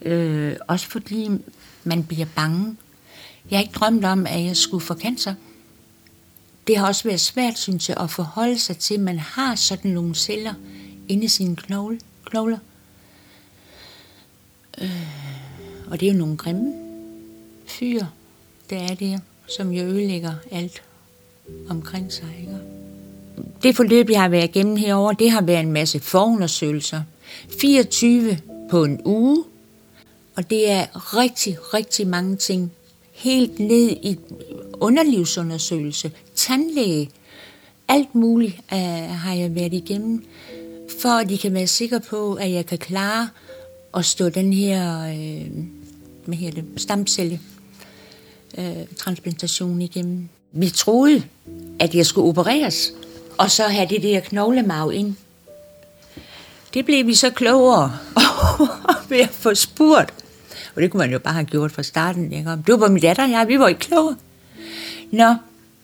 Øh, 0.02 0.56
også 0.68 0.88
fordi 0.88 1.30
man 1.84 2.04
bliver 2.04 2.26
bange. 2.36 2.76
Jeg 3.52 3.58
har 3.58 3.64
ikke 3.64 3.74
drømt 3.74 4.06
om, 4.06 4.26
at 4.26 4.46
jeg 4.46 4.58
skulle 4.58 4.86
få 4.86 4.94
cancer. 4.96 5.34
Det 6.68 6.78
har 6.78 6.88
også 6.88 7.04
været 7.04 7.20
svært, 7.20 7.58
synes 7.58 7.90
jeg, 7.90 7.98
at 7.98 8.12
forholde 8.12 8.60
sig 8.60 8.78
til, 8.78 8.94
at 8.94 9.00
man 9.00 9.20
har 9.20 9.56
sådan 9.56 9.92
nogle 9.92 10.16
celler 10.16 10.54
inde 11.08 11.24
i 11.24 11.28
sine 11.28 11.56
knogle, 11.56 12.00
knogler. 12.26 12.58
Øh, 14.82 15.08
og 15.88 16.00
det 16.00 16.08
er 16.08 16.12
jo 16.12 16.18
nogle 16.18 16.38
grimme 16.38 16.74
fyre, 17.68 18.10
der 18.70 18.78
er 18.78 18.96
der, 18.96 19.20
som 19.48 19.72
jo 19.72 19.84
ødelægger 19.84 20.34
alt 20.52 20.84
omkring 21.70 22.14
sig. 22.14 22.36
Ikke? 22.40 22.83
Det 23.64 23.76
forløb, 23.76 24.10
jeg 24.10 24.22
har 24.22 24.30
været 24.30 24.44
igennem 24.44 24.76
herover, 24.76 25.14
det 25.14 25.32
har 25.32 25.42
været 25.42 25.60
en 25.60 25.72
masse 25.72 26.00
forundersøgelser. 26.00 27.02
24 27.60 28.38
på 28.70 28.84
en 28.84 29.02
uge, 29.06 29.44
og 30.36 30.50
det 30.50 30.72
er 30.72 31.18
rigtig, 31.18 31.58
rigtig 31.74 32.08
mange 32.08 32.36
ting. 32.36 32.72
Helt 33.12 33.60
ned 33.60 33.90
i 33.90 34.18
underlivsundersøgelse, 34.74 36.12
tandlæge, 36.36 37.10
alt 37.88 38.16
muligt 38.16 38.56
uh, 38.72 38.78
har 39.10 39.34
jeg 39.34 39.56
været 39.56 39.74
igennem, 39.74 40.26
for 41.02 41.10
at 41.10 41.30
de 41.30 41.38
kan 41.38 41.54
være 41.54 41.68
sikre 41.68 42.00
på, 42.00 42.34
at 42.34 42.52
jeg 42.52 42.66
kan 42.66 42.78
klare 42.78 43.30
at 43.94 44.06
stå 44.06 44.30
den 44.30 44.54
her, 44.54 45.04
uh, 45.04 45.64
hvad 46.26 46.38
hedder 46.38 46.62
det, 46.62 46.82
stamcelle 46.82 47.40
uh, 48.58 48.64
transplantation 48.98 49.82
igennem. 49.82 50.30
Vi 50.52 50.70
troede, 50.70 51.24
at 51.80 51.96
jeg 51.96 52.06
skulle 52.06 52.30
opereres, 52.30 52.94
og 53.38 53.52
så 53.52 53.64
have 53.64 53.88
det 53.88 54.04
der 54.04 54.20
knoglemarv 54.20 54.92
ind. 54.94 55.16
Det 56.74 56.86
blev 56.86 57.08
vi 57.08 57.16
så 57.16 57.30
klogere 57.30 57.98
ved 59.10 59.20
at 59.20 59.30
få 59.30 59.56
spurgt. 59.56 60.14
Og 60.76 60.82
det 60.82 60.92
kunne 60.92 61.00
man 61.00 61.12
jo 61.12 61.20
bare 61.20 61.34
have 61.34 61.46
gjort 61.46 61.72
fra 61.72 61.84
starten. 61.84 62.34
Ikke? 62.34 62.50
Det 62.68 62.80
var 62.80 62.88
min 62.88 63.02
datter 63.02 63.24
og 63.24 63.32
jeg, 63.32 63.48
vi 63.48 63.60
var 63.60 63.68
ikke 63.68 63.80
klogere. 63.80 64.16
Nå, 65.12 65.36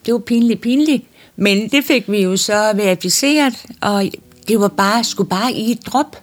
det 0.06 0.14
var 0.14 0.20
pinligt, 0.20 0.60
pinligt. 0.60 1.04
Men 1.36 1.68
det 1.68 1.84
fik 1.84 2.10
vi 2.10 2.22
jo 2.22 2.36
så 2.36 2.72
verificeret, 2.74 3.54
og 3.80 4.04
det 4.48 4.60
var 4.60 4.68
bare, 4.68 5.04
skulle 5.04 5.30
bare 5.30 5.52
i 5.52 5.70
et 5.70 5.86
drop. 5.86 6.22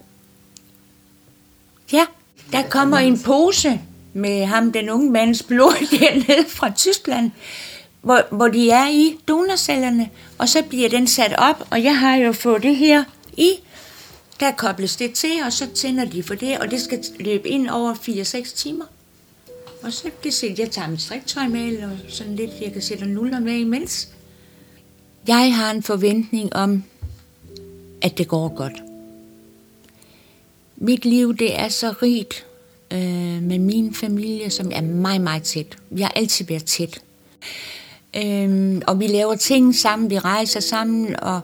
Ja, 1.92 2.06
der 2.52 2.62
kommer 2.70 2.98
en 2.98 3.20
pose 3.20 3.80
med 4.14 4.46
ham, 4.46 4.72
den 4.72 4.90
unge 4.90 5.12
mands 5.12 5.44
blod 5.44 5.88
dernede 6.00 6.50
fra 6.50 6.72
Tyskland, 6.76 7.32
hvor, 8.08 8.36
hvor 8.36 8.48
de 8.48 8.70
er 8.70 8.90
i 8.90 9.18
donorcellerne, 9.28 10.10
og 10.38 10.50
så 10.50 10.64
bliver 10.70 10.90
den 10.90 11.08
sat 11.08 11.36
op, 11.38 11.68
og 11.70 11.84
jeg 11.84 12.00
har 12.00 12.16
jo 12.16 12.32
fået 12.32 12.64
det 12.64 12.76
her 12.76 13.04
i, 13.38 13.50
der 14.40 14.52
kobles 14.52 14.96
det 14.96 15.14
til, 15.14 15.32
og 15.46 15.54
så 15.54 15.68
tænder 15.76 16.06
de 16.06 16.24
for 16.24 16.36
det, 16.36 16.60
og 16.60 16.72
det 16.72 16.82
skal 16.82 17.06
løbe 17.20 17.50
ind 17.50 17.70
over 17.70 17.94
4-6 17.94 18.56
timer. 18.56 18.86
Og 19.84 19.94
så 19.94 20.10
kan 20.24 20.32
se, 20.32 20.48
at 20.48 20.60
jeg 20.60 20.72
tager 20.72 20.90
mit 20.90 21.02
striktøj 21.02 21.48
med, 21.48 21.62
eller 21.62 21.90
sådan 22.10 22.36
lidt, 22.36 22.52
jeg 22.62 22.74
kan 22.74 22.82
sætte 22.82 23.06
nuller 23.06 23.40
med 23.40 23.54
imens. 23.54 24.10
Jeg 25.28 25.56
har 25.56 25.72
en 25.72 25.84
forventning 25.84 26.56
om, 26.56 26.84
at 28.02 28.18
det 28.18 28.28
går 28.28 28.56
godt. 28.56 28.84
Mit 30.78 31.06
liv, 31.06 31.38
det 31.38 31.60
er 31.60 31.70
så 31.70 31.94
rigt 32.02 32.46
øh, 32.92 33.44
med 33.44 33.60
min 33.60 33.94
familie, 33.94 34.50
som 34.50 34.72
er 34.74 34.82
meget, 34.82 35.22
meget 35.22 35.44
tæt. 35.44 35.78
Vi 35.90 36.02
har 36.02 36.12
altid 36.16 36.46
været 36.46 36.66
tæt. 36.66 37.02
Øhm, 38.16 38.82
og 38.88 39.00
vi 39.00 39.08
laver 39.08 39.36
ting 39.36 39.76
sammen, 39.76 40.10
vi 40.10 40.20
rejser 40.20 40.60
sammen, 40.60 41.20
og 41.20 41.42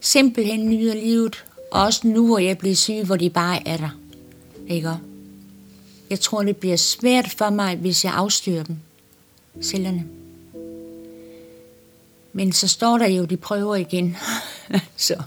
simpelthen 0.00 0.68
nyder 0.70 0.94
livet. 0.94 1.44
Også 1.70 2.08
nu, 2.08 2.26
hvor 2.26 2.38
jeg 2.38 2.58
bliver 2.58 2.74
syg, 2.74 3.02
hvor 3.04 3.16
de 3.16 3.30
bare 3.30 3.68
er 3.68 3.76
der. 3.76 3.98
Ikke? 4.68 4.90
Jeg 6.10 6.20
tror, 6.20 6.42
det 6.42 6.56
bliver 6.56 6.76
svært 6.76 7.34
for 7.38 7.50
mig, 7.50 7.76
hvis 7.76 8.04
jeg 8.04 8.12
afstyrer 8.14 8.64
dem. 8.64 8.76
Cellerne. 9.62 10.04
Men 12.32 12.52
så 12.52 12.68
står 12.68 12.98
der 12.98 13.06
jo, 13.06 13.24
de 13.24 13.36
prøver 13.36 13.74
igen. 13.74 14.16
så 14.96 15.22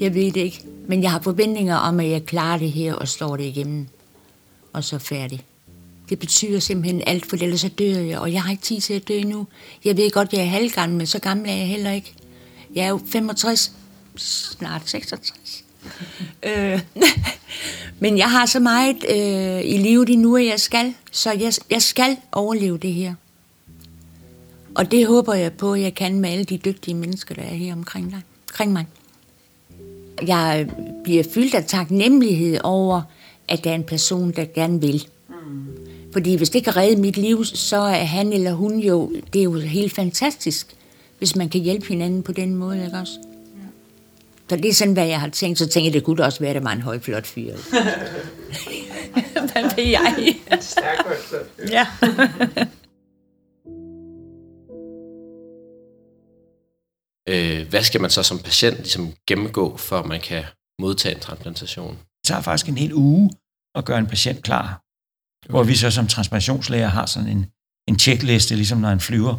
jeg 0.00 0.14
ved 0.14 0.32
det 0.32 0.40
ikke. 0.40 0.64
Men 0.86 1.02
jeg 1.02 1.10
har 1.10 1.20
forventninger 1.20 1.76
om, 1.76 2.00
at 2.00 2.10
jeg 2.10 2.24
klarer 2.24 2.58
det 2.58 2.72
her 2.72 2.94
og 2.94 3.08
står 3.08 3.36
det 3.36 3.44
igennem. 3.44 3.86
Og 4.72 4.84
så 4.84 4.98
færdig. 4.98 5.44
Det 6.12 6.18
betyder 6.18 6.60
simpelthen 6.60 7.02
alt, 7.06 7.26
for 7.26 7.36
ellers 7.36 7.60
så 7.60 7.68
dør 7.68 7.98
jeg, 7.98 8.18
og 8.18 8.32
jeg 8.32 8.42
har 8.42 8.50
ikke 8.50 8.62
tid 8.62 8.80
til 8.80 8.94
at 8.94 9.08
dø 9.08 9.22
nu. 9.22 9.46
Jeg 9.84 9.96
ved 9.96 10.10
godt, 10.10 10.32
jeg 10.32 10.40
er 10.40 10.46
halvgammel, 10.46 10.98
men 10.98 11.06
så 11.06 11.18
gammel 11.18 11.50
er 11.50 11.54
jeg 11.54 11.66
heller 11.66 11.90
ikke. 11.90 12.14
Jeg 12.74 12.84
er 12.84 12.88
jo 12.88 13.00
65, 13.06 13.72
snart 14.16 14.82
66. 14.84 15.64
øh, 16.48 16.80
men 18.02 18.18
jeg 18.18 18.30
har 18.30 18.46
så 18.46 18.60
meget 18.60 18.96
øh, 19.10 19.64
i 19.64 19.78
livet 19.78 20.08
endnu, 20.08 20.36
at 20.36 20.46
jeg 20.46 20.60
skal. 20.60 20.94
Så 21.12 21.32
jeg, 21.32 21.52
jeg 21.70 21.82
skal 21.82 22.16
overleve 22.32 22.78
det 22.78 22.92
her. 22.92 23.14
Og 24.74 24.90
det 24.90 25.06
håber 25.06 25.34
jeg 25.34 25.52
på, 25.52 25.72
at 25.72 25.80
jeg 25.80 25.94
kan 25.94 26.20
med 26.20 26.30
alle 26.30 26.44
de 26.44 26.58
dygtige 26.58 26.94
mennesker, 26.94 27.34
der 27.34 27.42
er 27.42 27.54
her 27.54 27.72
omkring, 27.72 28.10
dig, 28.10 28.22
omkring 28.48 28.72
mig. 28.72 28.86
Jeg 30.26 30.70
bliver 31.04 31.24
fyldt 31.34 31.54
af 31.54 31.64
taknemmelighed 31.64 32.58
over, 32.64 33.02
at 33.48 33.64
der 33.64 33.70
er 33.70 33.74
en 33.74 33.84
person, 33.84 34.30
der 34.30 34.44
gerne 34.44 34.80
vil. 34.80 35.06
Mm. 35.28 35.81
Fordi 36.12 36.34
hvis 36.34 36.50
det 36.50 36.64
kan 36.64 36.76
redde 36.76 36.96
mit 36.96 37.16
liv, 37.16 37.44
så 37.44 37.76
er 37.76 38.04
han 38.04 38.32
eller 38.32 38.52
hun 38.52 38.78
jo, 38.78 39.12
det 39.32 39.38
er 39.38 39.42
jo 39.42 39.58
helt 39.58 39.94
fantastisk, 39.94 40.76
hvis 41.18 41.36
man 41.36 41.48
kan 41.48 41.60
hjælpe 41.60 41.86
hinanden 41.86 42.22
på 42.22 42.32
den 42.32 42.54
måde, 42.54 42.84
ikke 42.84 42.96
også? 42.96 43.12
Ja. 43.56 43.66
Så 44.48 44.56
det 44.56 44.64
er 44.64 44.74
sådan, 44.74 44.94
hvad 44.94 45.06
jeg 45.06 45.20
har 45.20 45.28
tænkt. 45.28 45.58
Så 45.58 45.68
tænker 45.68 45.86
jeg, 45.86 45.94
det 45.94 46.04
kunne 46.04 46.24
også 46.24 46.40
være, 46.40 46.50
at 46.50 46.54
det 46.54 46.64
var 46.64 46.72
en 46.72 46.82
høj, 46.82 46.98
flot 46.98 47.26
fyr. 47.26 47.54
hvad 49.52 49.76
ved 49.76 49.84
jeg? 49.84 50.34
Stærk 50.60 51.04
høj, 51.04 51.16
flot 51.28 51.46
fyr. 51.56 51.64
Ja. 51.70 51.86
øh, 57.60 57.68
hvad 57.68 57.82
skal 57.82 58.00
man 58.00 58.10
så 58.10 58.22
som 58.22 58.38
patient 58.38 58.76
ligesom 58.76 59.12
gennemgå, 59.26 59.76
for 59.76 59.98
at 59.98 60.06
man 60.06 60.20
kan 60.20 60.44
modtage 60.80 61.14
en 61.14 61.20
transplantation? 61.20 61.90
Det 61.90 62.26
tager 62.26 62.40
faktisk 62.40 62.68
en 62.68 62.78
hel 62.78 62.94
uge 62.94 63.30
at 63.74 63.84
gøre 63.84 63.98
en 63.98 64.06
patient 64.06 64.42
klar. 64.42 64.81
Okay. 65.42 65.50
Hvor 65.50 65.62
vi 65.62 65.74
så 65.76 65.90
som 65.90 66.06
transplantationslæger 66.06 66.88
har 66.88 67.06
sådan 67.06 67.28
en, 67.28 67.42
en 67.88 67.98
checkliste, 67.98 68.54
ligesom 68.54 68.78
når 68.78 68.88
en 68.88 69.00
flyver 69.00 69.34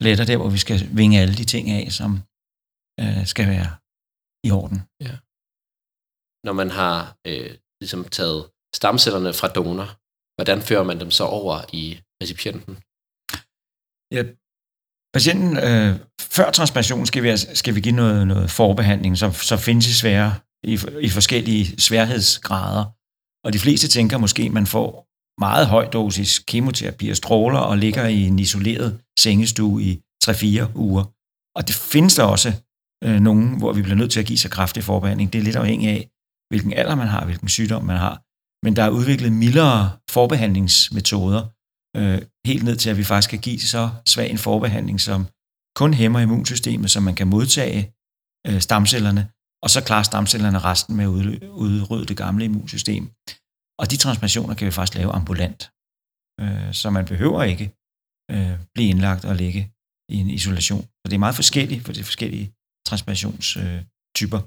letter 0.00 0.24
der, 0.24 0.36
hvor 0.36 0.50
vi 0.50 0.58
skal 0.58 0.78
vinge 0.96 1.20
alle 1.20 1.34
de 1.34 1.44
ting 1.44 1.70
af, 1.70 1.92
som 1.92 2.10
øh, 3.00 3.26
skal 3.26 3.46
være 3.54 3.70
i 4.48 4.50
orden. 4.50 4.78
Ja. 5.06 5.14
Når 6.46 6.52
man 6.52 6.70
har 6.70 7.16
øh, 7.26 7.50
ligesom 7.80 8.04
taget 8.18 8.50
stamcellerne 8.74 9.32
fra 9.32 9.48
donor, 9.48 9.88
hvordan 10.36 10.62
fører 10.68 10.84
man 10.90 11.00
dem 11.00 11.10
så 11.10 11.24
over 11.24 11.56
i 11.72 11.84
recipienten? 12.22 12.74
Ja, 14.16 14.22
patienten, 15.16 15.52
øh, 15.68 15.92
før 16.36 16.50
transplantation 16.50 17.06
skal 17.06 17.22
vi, 17.22 17.36
skal 17.36 17.74
vi 17.74 17.80
give 17.80 17.96
noget, 18.02 18.26
noget 18.26 18.50
forbehandling, 18.50 19.18
som 19.18 19.32
så 19.32 19.56
findes 19.56 19.86
i, 19.88 19.94
svære, 20.02 20.30
i, 20.72 20.74
i 21.06 21.08
forskellige 21.08 21.80
sværhedsgrader. 21.80 22.84
Og 23.44 23.52
de 23.52 23.58
fleste 23.58 23.88
tænker 23.88 24.18
måske, 24.18 24.42
at 24.42 24.52
man 24.52 24.66
får 24.66 24.88
meget 25.40 25.66
høj 25.66 25.88
dosis 25.88 26.38
kemoterapi 26.38 27.08
og 27.08 27.16
stråler 27.16 27.58
og 27.58 27.78
ligger 27.78 28.06
i 28.06 28.20
en 28.26 28.38
isoleret 28.38 29.00
sengestue 29.18 29.82
i 29.82 30.00
3-4 30.24 30.76
uger. 30.76 31.04
Og 31.56 31.68
det 31.68 31.74
findes 31.74 32.14
der 32.14 32.22
også 32.22 32.52
øh, 33.04 33.20
nogen, 33.20 33.58
hvor 33.58 33.72
vi 33.72 33.82
bliver 33.82 33.96
nødt 33.96 34.12
til 34.12 34.20
at 34.20 34.26
give 34.26 34.38
sig 34.38 34.50
kraftig 34.50 34.84
forbehandling. 34.84 35.32
Det 35.32 35.38
er 35.38 35.42
lidt 35.42 35.56
afhængigt 35.56 35.90
af, 35.90 36.08
hvilken 36.48 36.72
alder 36.72 36.94
man 36.94 37.08
har, 37.08 37.24
hvilken 37.24 37.48
sygdom 37.48 37.84
man 37.84 37.96
har. 37.96 38.22
Men 38.64 38.76
der 38.76 38.82
er 38.82 38.90
udviklet 38.90 39.32
mildere 39.32 39.90
forbehandlingsmetoder, 40.10 41.42
øh, 41.96 42.22
helt 42.46 42.64
ned 42.64 42.76
til, 42.76 42.90
at 42.90 42.96
vi 42.96 43.04
faktisk 43.04 43.30
kan 43.30 43.38
give 43.38 43.60
så 43.60 43.90
svag 44.06 44.30
en 44.30 44.38
forbehandling, 44.38 45.00
som 45.00 45.26
kun 45.76 45.94
hæmmer 45.94 46.20
immunsystemet, 46.20 46.90
så 46.90 47.00
man 47.00 47.14
kan 47.14 47.28
modtage 47.28 47.92
øh, 48.46 48.60
stamcellerne, 48.60 49.28
og 49.62 49.70
så 49.70 49.80
klarer 49.84 50.02
stamcellerne 50.02 50.58
resten 50.58 50.96
med 50.96 51.04
at 51.04 51.10
udrydde 51.48 52.06
det 52.06 52.16
gamle 52.16 52.44
immunsystem. 52.44 53.10
Og 53.80 53.90
de 53.90 53.96
transplantationer 53.96 54.54
kan 54.54 54.66
vi 54.66 54.70
faktisk 54.70 54.98
lave 54.98 55.12
ambulant, 55.12 55.70
øh, 56.40 56.74
så 56.74 56.90
man 56.90 57.04
behøver 57.04 57.42
ikke 57.42 57.66
øh, 58.30 58.58
blive 58.74 58.88
indlagt 58.88 59.24
og 59.24 59.36
ligge 59.36 59.72
i 60.08 60.16
en 60.16 60.30
isolation. 60.30 60.82
Så 60.82 61.04
det 61.04 61.14
er 61.14 61.18
meget 61.18 61.34
forskelligt 61.34 61.84
for 61.84 61.92
de 61.92 62.04
forskellige 62.04 62.52
transplantationstyper. 62.88 64.40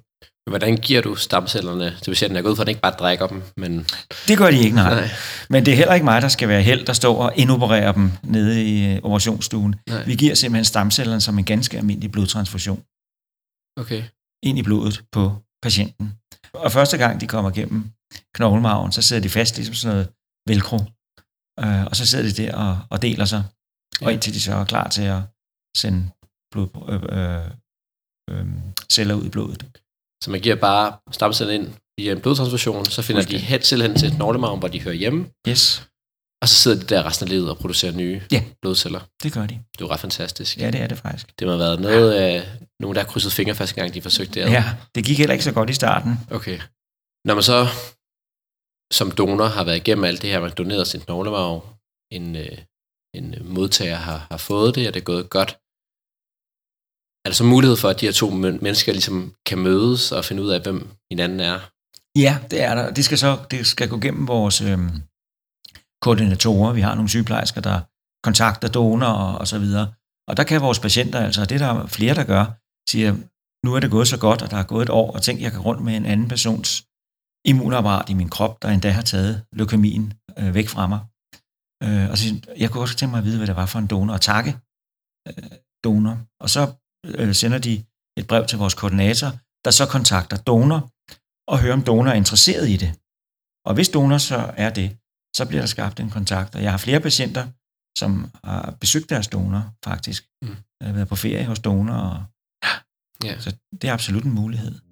Hvordan 0.50 0.78
giver 0.78 1.02
du 1.02 1.16
stamcellerne 1.16 1.98
til 2.02 2.12
patienten? 2.12 2.36
Jeg 2.36 2.44
går 2.44 2.52
ud 2.52 2.56
for, 2.56 2.62
at 2.62 2.68
den 2.68 2.72
ikke 2.72 2.82
bare 2.82 3.00
drikker 3.00 3.28
dem, 3.28 3.44
men... 3.58 3.86
Det 4.28 4.38
gør 4.38 4.52
de 4.52 4.58
ikke, 4.58 4.76
nej. 4.76 4.96
nej. 4.96 5.10
Men 5.50 5.66
det 5.66 5.72
er 5.72 5.76
heller 5.76 5.94
ikke 5.94 6.04
mig, 6.04 6.22
der 6.22 6.28
skal 6.28 6.48
være 6.50 6.62
held, 6.62 6.86
der 6.86 6.94
står 6.94 7.24
og 7.24 7.34
indopererer 7.36 7.92
dem 7.92 8.12
nede 8.24 8.66
i 8.66 8.96
øh, 8.96 9.00
operationsstuen. 9.04 9.76
Nej. 9.90 10.04
Vi 10.06 10.16
giver 10.16 10.36
simpelthen 10.36 10.66
stamcellerne 10.66 11.22
som 11.22 11.40
en 11.40 11.46
ganske 11.46 11.78
almindelig 11.78 12.12
blodtransfusion. 12.12 12.84
Okay. 13.82 14.04
Ind 14.44 14.58
i 14.60 14.64
blodet 14.64 15.04
på 15.12 15.36
patienten. 15.64 16.14
Og 16.54 16.72
første 16.72 16.98
gang 16.98 17.22
de 17.22 17.28
kommer 17.28 17.52
igennem 17.52 17.92
knoglemarven, 18.36 18.92
så 18.92 19.02
sidder 19.02 19.22
de 19.22 19.30
fast 19.30 19.56
ligesom 19.56 19.76
sådan 19.76 19.96
noget 19.96 20.08
velcro. 20.48 20.78
Øh, 21.64 21.86
og 21.90 21.96
så 21.96 22.06
sidder 22.06 22.26
de 22.30 22.44
der 22.44 22.56
og, 22.56 22.80
og 22.90 23.02
deler 23.02 23.26
sig. 23.26 23.44
Ja. 24.02 24.06
Og 24.06 24.14
indtil 24.14 24.34
de 24.34 24.42
så 24.42 24.54
er 24.54 24.66
klar 24.66 24.88
til 24.88 25.02
at 25.02 25.22
sende 25.78 26.10
blod, 26.52 26.70
øh, 26.94 27.02
øh, 27.18 27.46
øh, 28.32 28.48
celler 28.92 29.16
ud 29.16 29.26
i 29.26 29.30
blodet. 29.30 29.66
Så 30.24 30.32
man 30.32 30.42
giver 30.42 30.56
bare 30.56 30.98
stamceller 31.12 31.54
ind 31.54 31.74
via 32.00 32.12
en 32.12 32.22
blodtransfusion, 32.22 32.86
så 32.86 33.02
finder 33.02 33.22
de 33.22 33.38
helt 33.38 33.82
hen 33.82 33.96
til 33.96 34.12
knoglemarven, 34.12 34.60
hvor 34.60 34.68
de 34.68 34.82
hører 34.82 34.96
hjemme. 34.96 35.30
Yes. 35.48 35.90
Og 36.42 36.50
så 36.50 36.56
sidder 36.56 36.80
de 36.80 36.86
der 36.86 37.06
resten 37.06 37.26
af 37.26 37.30
livet 37.30 37.50
og 37.50 37.58
producerer 37.58 37.92
nye 37.92 38.22
ja. 38.32 38.44
blodceller. 38.62 39.00
det 39.24 39.34
gør 39.34 39.46
de. 39.46 39.60
Det 39.78 39.84
er 39.86 39.92
ret 39.92 40.00
fantastisk. 40.00 40.58
Ja, 40.58 40.72
det 40.72 40.82
er 40.82 40.88
det 40.88 40.98
faktisk. 40.98 41.40
Det 41.40 41.48
må 41.48 41.52
have 41.52 41.60
været 41.60 41.80
noget 41.80 42.14
af 42.14 42.34
ja. 42.34 42.44
nogen, 42.80 42.96
der 42.96 43.02
har 43.02 43.08
krydset 43.08 43.32
fingre 43.34 43.56
første 43.56 43.76
gang, 43.76 43.94
de 43.94 44.02
forsøgte 44.02 44.34
det. 44.40 44.52
Ja, 44.52 44.64
det 44.96 45.06
gik 45.06 45.18
heller 45.18 45.34
ikke 45.34 45.44
så 45.44 45.52
godt 45.52 45.70
i 45.70 45.74
starten. 45.74 46.20
Okay. 46.32 46.60
Når 47.26 47.34
man 47.34 47.44
så 47.44 47.68
som 48.94 49.12
donor 49.12 49.46
har 49.46 49.64
været 49.64 49.78
igennem 49.78 50.04
alt 50.04 50.22
det 50.22 50.30
her, 50.30 50.40
man 50.40 50.52
doneret 50.58 50.88
sin 50.88 51.02
knoglemarv, 51.02 51.56
en, 52.12 52.36
øh, 52.36 52.58
en 53.16 53.36
modtager 53.42 53.96
har, 53.96 54.28
har 54.32 54.38
fået 54.38 54.76
det, 54.76 54.88
og 54.88 54.94
det 54.94 55.00
er 55.00 55.04
gået 55.04 55.30
godt. 55.30 55.52
Er 57.26 57.30
der 57.30 57.36
så 57.36 57.44
mulighed 57.44 57.78
for, 57.78 57.90
at 57.90 58.00
de 58.02 58.06
her 58.06 58.14
to 58.14 58.30
mennesker 58.30 58.92
ligesom 58.92 59.36
kan 59.46 59.58
mødes 59.58 60.12
og 60.12 60.26
finde 60.26 60.44
ud 60.44 60.50
af, 60.50 60.62
hvem 60.62 60.88
hinanden 61.12 61.40
er? 61.40 61.60
Ja, 62.16 62.40
det 62.52 62.62
er 62.62 62.76
der. 62.76 62.94
Det 62.94 63.06
skal 63.06 63.18
så 63.18 63.46
det 63.52 63.68
skal 63.68 63.90
gå 63.90 63.98
gennem 63.98 64.28
vores 64.28 64.62
øh, 64.62 64.80
koordinatorer. 66.02 66.74
Vi 66.74 66.82
har 66.82 66.96
nogle 66.96 67.10
sygeplejersker, 67.10 67.62
der 67.62 67.80
kontakter 68.24 68.68
donorer 68.68 69.14
og, 69.14 69.38
og 69.38 69.48
så 69.48 69.60
videre. 69.60 69.94
Og 70.28 70.38
der 70.38 70.44
kan 70.44 70.62
vores 70.62 70.80
patienter, 70.80 71.20
altså 71.20 71.46
det 71.46 71.60
der 71.60 71.68
er 71.68 71.88
flere, 71.88 72.16
der 72.16 72.24
gør, 72.24 72.46
siger, 72.90 73.12
nu 73.66 73.76
er 73.76 73.80
det 73.80 73.92
gået 73.92 74.08
så 74.08 74.20
godt, 74.20 74.42
og 74.42 74.52
der 74.52 74.58
er 74.58 74.64
gået 74.64 74.82
et 74.84 74.90
år, 74.90 75.12
og 75.12 75.22
tænk, 75.22 75.42
jeg 75.42 75.52
kan 75.52 75.62
rundt 75.62 75.84
med 75.84 75.98
en 75.98 76.06
anden 76.06 76.28
persons 76.28 76.86
immunapparat 77.46 78.10
i 78.10 78.14
min 78.14 78.30
krop, 78.30 78.62
der 78.62 78.70
endda 78.70 78.90
har 78.90 79.02
taget 79.02 79.46
leukemien 79.54 80.14
øh, 80.40 80.54
væk 80.54 80.68
fra 80.70 80.88
mig. 80.88 81.00
Øh, 81.84 82.10
og 82.12 82.18
så, 82.18 82.26
jeg 82.58 82.70
kunne 82.70 82.84
også 82.84 82.96
tænke 82.96 83.12
mig 83.12 83.20
at 83.20 83.26
vide, 83.26 83.38
hvad 83.38 83.48
det 83.48 83.56
var 83.56 83.66
for 83.66 83.80
en 83.80 83.88
donor, 83.88 84.14
og 84.14 84.22
takke 84.22 84.58
øh, 85.28 85.52
donor. 85.84 86.18
Og 86.44 86.50
så 86.50 86.74
øh, 87.06 87.36
sender 87.36 87.58
de 87.58 87.74
et 88.18 88.28
brev 88.28 88.48
til 88.48 88.58
vores 88.58 88.74
koordinator, 88.74 89.30
der 89.66 89.72
så 89.72 89.86
kontakter 89.86 90.38
donor, 90.38 90.82
og 91.52 91.60
hører, 91.62 91.74
om 91.74 91.84
donor 91.84 92.12
er 92.12 92.22
interesseret 92.24 92.70
i 92.70 92.78
det. 92.78 92.92
Og 93.68 93.74
hvis 93.74 93.90
donor 93.90 94.18
så 94.18 94.54
er 94.58 94.70
det, 94.80 94.98
så 95.36 95.46
bliver 95.48 95.62
der 95.62 95.68
skabt 95.68 96.00
en 96.00 96.10
kontakt. 96.10 96.56
Og 96.56 96.64
jeg 96.64 96.72
har 96.72 96.78
flere 96.78 97.00
patienter, 97.00 97.46
som 98.00 98.32
har 98.44 98.78
besøgt 98.82 99.10
deres 99.10 99.28
donor, 99.28 99.64
faktisk. 99.86 100.22
Mm. 100.42 100.56
Jeg 100.80 100.88
har 100.88 100.94
været 100.94 101.08
på 101.08 101.16
ferie 101.16 101.46
hos 101.46 101.60
donor, 101.60 101.94
og 101.94 102.24
ja. 103.24 103.40
så 103.40 103.50
det 103.82 103.90
er 103.90 103.94
absolut 103.94 104.24
en 104.24 104.32
mulighed. 104.32 104.89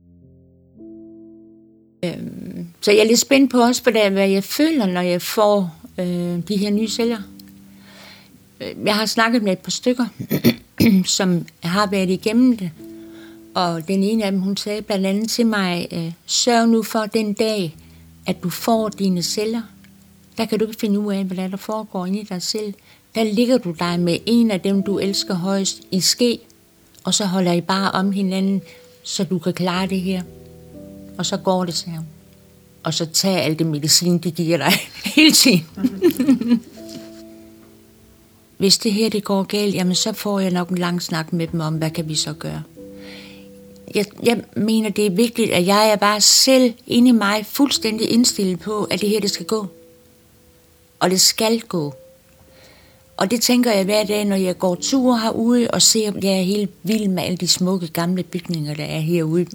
Øhm, 2.03 2.67
så 2.81 2.91
jeg 2.91 2.99
er 2.99 3.07
lidt 3.07 3.19
spændt 3.19 3.51
på 3.51 3.61
også, 3.61 3.83
hvad, 3.83 4.09
hvad 4.09 4.29
jeg 4.29 4.43
føler, 4.43 4.85
når 4.85 5.01
jeg 5.01 5.21
får 5.21 5.75
øh, 5.97 6.47
de 6.47 6.57
her 6.57 6.69
nye 6.69 6.89
sælgere. 6.89 7.23
Øh, 8.61 8.75
jeg 8.85 8.95
har 8.95 9.05
snakket 9.05 9.43
med 9.43 9.51
et 9.51 9.59
par 9.59 9.71
stykker, 9.71 10.05
som 11.17 11.45
har 11.63 11.87
været 11.87 12.09
igennem 12.09 12.57
det. 12.57 12.71
Og 13.55 13.87
den 13.87 14.03
ene 14.03 14.23
af 14.23 14.31
dem, 14.31 14.41
hun 14.41 14.57
sagde 14.57 14.81
blandt 14.81 15.05
andet 15.05 15.29
til 15.29 15.45
mig, 15.45 15.87
øh, 15.91 16.11
sørg 16.25 16.67
nu 16.67 16.83
for 16.83 17.05
den 17.05 17.33
dag, 17.33 17.75
at 18.25 18.43
du 18.43 18.49
får 18.49 18.89
dine 18.89 19.21
celler. 19.21 19.61
Der 20.37 20.45
kan 20.45 20.59
du 20.59 20.65
ikke 20.65 20.79
finde 20.79 20.99
ud 20.99 21.13
af, 21.13 21.23
hvad 21.23 21.49
der 21.49 21.57
foregår 21.57 22.05
inde 22.05 22.19
i 22.19 22.23
dig 22.23 22.41
selv. 22.41 22.73
Der 23.15 23.23
ligger 23.23 23.57
du 23.57 23.71
dig 23.79 23.99
med 23.99 24.17
en 24.25 24.51
af 24.51 24.61
dem, 24.61 24.83
du 24.83 24.99
elsker 24.99 25.33
højst 25.33 25.81
i 25.91 25.99
ske, 25.99 26.39
og 27.03 27.13
så 27.13 27.25
holder 27.25 27.53
I 27.53 27.61
bare 27.61 27.91
om 27.91 28.11
hinanden, 28.11 28.61
så 29.03 29.23
du 29.23 29.39
kan 29.39 29.53
klare 29.53 29.87
det 29.87 30.01
her. 30.01 30.21
Og 31.17 31.25
så 31.25 31.37
går 31.37 31.65
det, 31.65 31.73
sagde 31.73 31.97
hun. 31.97 32.07
Og 32.83 32.93
så 32.93 33.05
tag 33.05 33.37
alt 33.43 33.59
det 33.59 33.67
medicin, 33.67 34.17
de 34.17 34.31
giver 34.31 34.57
dig 34.57 34.71
hele 35.15 35.31
tiden. 35.31 35.65
Hvis 38.57 38.77
det 38.77 38.93
her 38.93 39.09
det 39.09 39.23
går 39.23 39.43
galt, 39.43 39.75
jamen 39.75 39.95
så 39.95 40.13
får 40.13 40.39
jeg 40.39 40.51
nok 40.51 40.69
en 40.69 40.77
lang 40.77 41.01
snak 41.01 41.33
med 41.33 41.47
dem 41.47 41.59
om, 41.59 41.73
hvad 41.73 41.89
kan 41.89 42.09
vi 42.09 42.15
så 42.15 42.33
gøre. 42.33 42.63
Jeg, 43.95 44.05
jeg 44.23 44.43
mener, 44.55 44.89
det 44.89 45.05
er 45.05 45.09
vigtigt, 45.09 45.51
at 45.51 45.65
jeg 45.65 45.89
er 45.89 45.95
bare 45.95 46.21
selv 46.21 46.73
inde 46.87 47.09
i 47.09 47.11
mig 47.11 47.45
fuldstændig 47.45 48.09
indstillet 48.09 48.59
på, 48.59 48.83
at 48.83 49.01
det 49.01 49.09
her 49.09 49.19
det 49.19 49.31
skal 49.31 49.45
gå. 49.45 49.67
Og 50.99 51.09
det 51.09 51.21
skal 51.21 51.59
gå. 51.59 51.93
Og 53.17 53.31
det 53.31 53.41
tænker 53.41 53.71
jeg 53.71 53.85
hver 53.85 54.03
dag, 54.03 54.25
når 54.25 54.35
jeg 54.35 54.57
går 54.57 54.75
tur 54.75 55.15
herude 55.15 55.67
og 55.73 55.81
ser, 55.81 56.11
at 56.11 56.23
jeg 56.23 56.33
er 56.33 56.41
helt 56.41 56.71
vild 56.83 57.07
med 57.07 57.23
alle 57.23 57.37
de 57.37 57.47
smukke 57.47 57.87
gamle 57.87 58.23
bygninger, 58.23 58.73
der 58.73 58.83
er 58.85 58.99
herude 58.99 59.45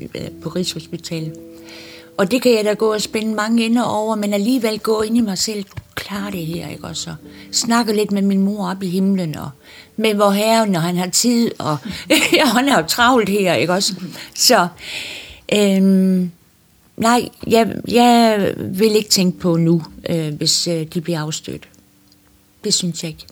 på 0.42 0.48
Rigshospitalet. 0.48 1.52
Og 2.18 2.31
det 2.31 2.42
kan 2.42 2.55
jeg 2.55 2.64
da 2.64 2.72
gå 2.72 2.92
og 2.92 3.01
spænde 3.01 3.35
mange 3.35 3.66
ender 3.66 3.83
over, 3.83 4.14
men 4.14 4.33
alligevel 4.33 4.79
gå 4.79 5.03
ind 5.03 5.16
i 5.16 5.20
mig 5.20 5.38
selv. 5.38 5.62
Du 5.62 5.83
klarer 5.94 6.31
det 6.31 6.46
her, 6.46 6.68
ikke 6.68 6.85
også? 6.85 7.14
Snakke 7.53 7.92
lidt 7.92 8.12
med 8.12 8.22
min 8.22 8.42
mor 8.42 8.70
op 8.70 8.83
i 8.83 8.88
himlen, 8.88 9.37
og 9.37 9.51
med 9.96 10.14
vor 10.14 10.31
herre, 10.31 10.66
når 10.66 10.81
han 10.81 10.96
har 10.96 11.11
tid, 11.11 11.51
og 11.59 11.77
ja, 12.38 12.44
han 12.44 12.68
er 12.68 12.79
jo 12.79 12.87
travlt 12.87 13.29
her, 13.29 13.55
ikke 13.55 13.72
også? 13.72 13.94
Så, 14.35 14.68
øhm, 15.55 16.31
nej, 16.96 17.29
jeg, 17.46 17.75
jeg 17.88 18.55
vil 18.59 18.96
ikke 18.96 19.11
tænke 19.11 19.38
på 19.38 19.57
nu, 19.57 19.83
øh, 20.09 20.35
hvis 20.35 20.68
øh, 20.68 20.87
de 20.87 21.01
bliver 21.01 21.20
afstødt. 21.20 21.68
Det 22.64 22.75
synes 22.75 23.03
jeg 23.03 23.11
ikke. 23.11 23.27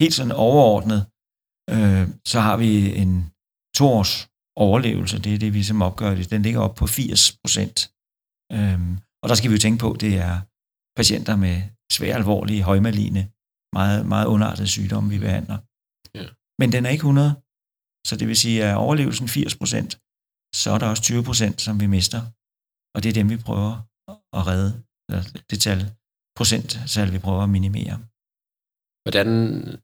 Helt 0.00 0.14
sådan 0.14 0.32
overordnet, 0.32 1.04
øh, 1.74 2.04
så 2.32 2.40
har 2.40 2.56
vi 2.56 2.70
en 3.02 3.12
toårs 3.78 4.28
overlevelse, 4.66 5.18
det 5.24 5.34
er 5.34 5.38
det, 5.38 5.54
vi 5.54 5.62
som 5.62 5.82
opgør 5.82 6.14
det. 6.14 6.30
Den 6.30 6.42
ligger 6.42 6.60
op 6.60 6.74
på 6.74 6.86
80 6.86 7.38
procent. 7.42 7.78
Øhm, 8.56 8.92
og 9.22 9.26
der 9.28 9.34
skal 9.34 9.50
vi 9.50 9.54
jo 9.56 9.64
tænke 9.64 9.80
på, 9.84 9.96
det 10.00 10.12
er 10.28 10.34
patienter 10.98 11.36
med 11.36 11.56
svært 11.96 12.16
alvorlige, 12.16 12.62
højmaline, 12.62 13.22
meget, 13.78 14.06
meget 14.12 14.26
underartede 14.26 14.68
sygdomme, 14.68 15.10
vi 15.14 15.18
behandler. 15.26 15.58
Ja. 16.18 16.26
Men 16.60 16.68
den 16.74 16.86
er 16.86 16.90
ikke 16.90 17.06
100, 17.08 17.34
så 18.08 18.16
det 18.20 18.28
vil 18.28 18.36
sige, 18.44 18.64
at 18.64 18.76
overlevelsen 18.84 19.28
80 19.28 19.56
procent, 19.60 19.90
så 20.60 20.68
er 20.74 20.78
der 20.78 20.88
også 20.92 21.02
20 21.02 21.24
procent, 21.28 21.56
som 21.66 21.80
vi 21.80 21.86
mister. 21.96 22.20
Og 22.94 22.98
det 23.02 23.08
er 23.08 23.18
dem, 23.20 23.28
vi 23.30 23.36
prøver 23.36 23.72
at 24.38 24.42
redde. 24.50 24.70
Det 25.50 25.58
tal, 25.66 25.80
procenttal, 26.38 27.12
vi 27.12 27.18
prøver 27.26 27.42
at 27.42 27.54
minimere. 27.56 27.96
Hvordan 29.08 29.30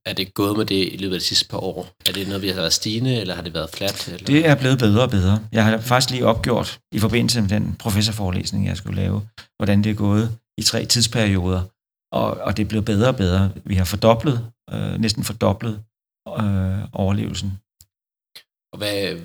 er 0.05 0.13
det 0.13 0.35
gået 0.35 0.57
med 0.57 0.67
det 0.67 0.93
i 0.93 0.97
løbet 0.97 1.15
af 1.15 1.21
de 1.21 1.27
sidste 1.27 1.49
par 1.49 1.59
år? 1.59 1.89
Er 2.09 2.13
det 2.13 2.29
noget, 2.29 2.43
vi 2.43 2.49
har 2.49 2.55
været 2.55 2.73
stigende, 2.73 3.21
eller 3.21 3.35
har 3.35 3.43
det 3.43 3.55
været 3.55 3.71
fladt? 3.71 4.09
Eller? 4.09 4.27
Det 4.27 4.47
er 4.47 4.55
blevet 4.55 4.79
bedre 4.79 5.03
og 5.03 5.11
bedre. 5.11 5.49
Jeg 5.53 5.65
har 5.65 5.79
faktisk 5.79 6.11
lige 6.11 6.27
opgjort 6.27 6.81
i 6.93 6.99
forbindelse 6.99 7.41
med 7.41 7.49
den 7.49 7.77
professorforelæsning, 7.77 8.67
jeg 8.67 8.77
skulle 8.77 8.97
lave, 9.03 9.29
hvordan 9.57 9.85
det 9.85 9.91
er 9.91 9.95
gået 9.95 10.39
i 10.59 10.63
tre 10.63 10.87
tidsperioder. 10.87 11.63
Og, 12.13 12.31
og 12.31 12.57
det 12.57 12.65
er 12.65 12.69
blevet 12.69 12.85
bedre 12.85 13.09
og 13.09 13.17
bedre. 13.17 13.53
Vi 13.65 13.75
har 13.75 13.85
fordoblet, 13.85 14.51
øh, 14.71 14.95
næsten 15.01 15.25
fordoblet 15.25 15.75
øh, 16.29 16.79
overlevelsen. 16.93 17.59
Og 18.73 18.79
hvad, 18.79 19.19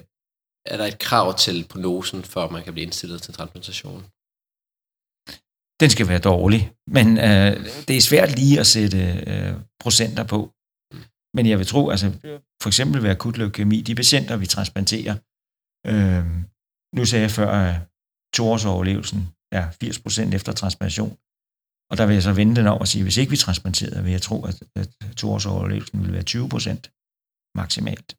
er 0.66 0.78
der 0.78 0.86
et 0.86 1.00
krav 1.00 1.38
til 1.38 1.66
prognosen, 1.70 2.24
for 2.24 2.42
at 2.44 2.52
man 2.52 2.64
kan 2.64 2.74
blive 2.74 2.86
indstillet 2.86 3.22
til 3.22 3.34
transplantation? 3.34 4.06
Den 5.80 5.90
skal 5.90 6.08
være 6.08 6.20
dårlig. 6.20 6.72
Men 6.88 7.18
øh, 7.18 7.52
det 7.88 7.98
er 7.98 8.02
svært 8.02 8.36
lige 8.40 8.60
at 8.60 8.68
sætte 8.68 8.98
øh, 9.28 9.54
procenter 9.80 10.24
på. 10.24 10.54
Men 11.36 11.46
jeg 11.46 11.58
vil 11.58 11.68
tro, 11.68 11.90
altså 11.90 12.08
for 12.62 12.68
eksempel 12.68 13.04
ved 13.04 13.10
akut 13.10 13.38
leukemi, 13.38 13.82
de 13.82 13.96
patienter, 13.96 14.38
vi 14.38 14.46
transplanterer, 14.46 15.16
øh, 15.92 16.26
nu 16.98 17.06
sagde 17.06 17.24
jeg 17.24 17.32
før, 17.32 17.52
at 17.52 17.76
toårsoverlevelsen 18.34 19.22
er 19.52 19.66
80% 20.32 20.36
efter 20.36 20.52
transplantation. 20.52 21.18
Og 21.92 21.98
der 21.98 22.06
vil 22.06 22.14
jeg 22.14 22.24
så 22.24 22.34
vende 22.34 22.56
den 22.56 22.68
over 22.68 22.80
og 22.80 22.88
sige, 22.88 23.02
at 23.02 23.06
hvis 23.06 23.18
ikke 23.18 23.30
vi 23.30 23.38
transplanterede, 23.38 24.04
vil 24.04 24.12
jeg 24.12 24.22
tro, 24.22 24.46
at, 24.46 24.64
at 24.76 24.90
toårsoverlevelsen 25.18 26.04
vil 26.04 26.14
være 26.14 26.30
20% 26.30 27.54
maksimalt. 27.56 28.16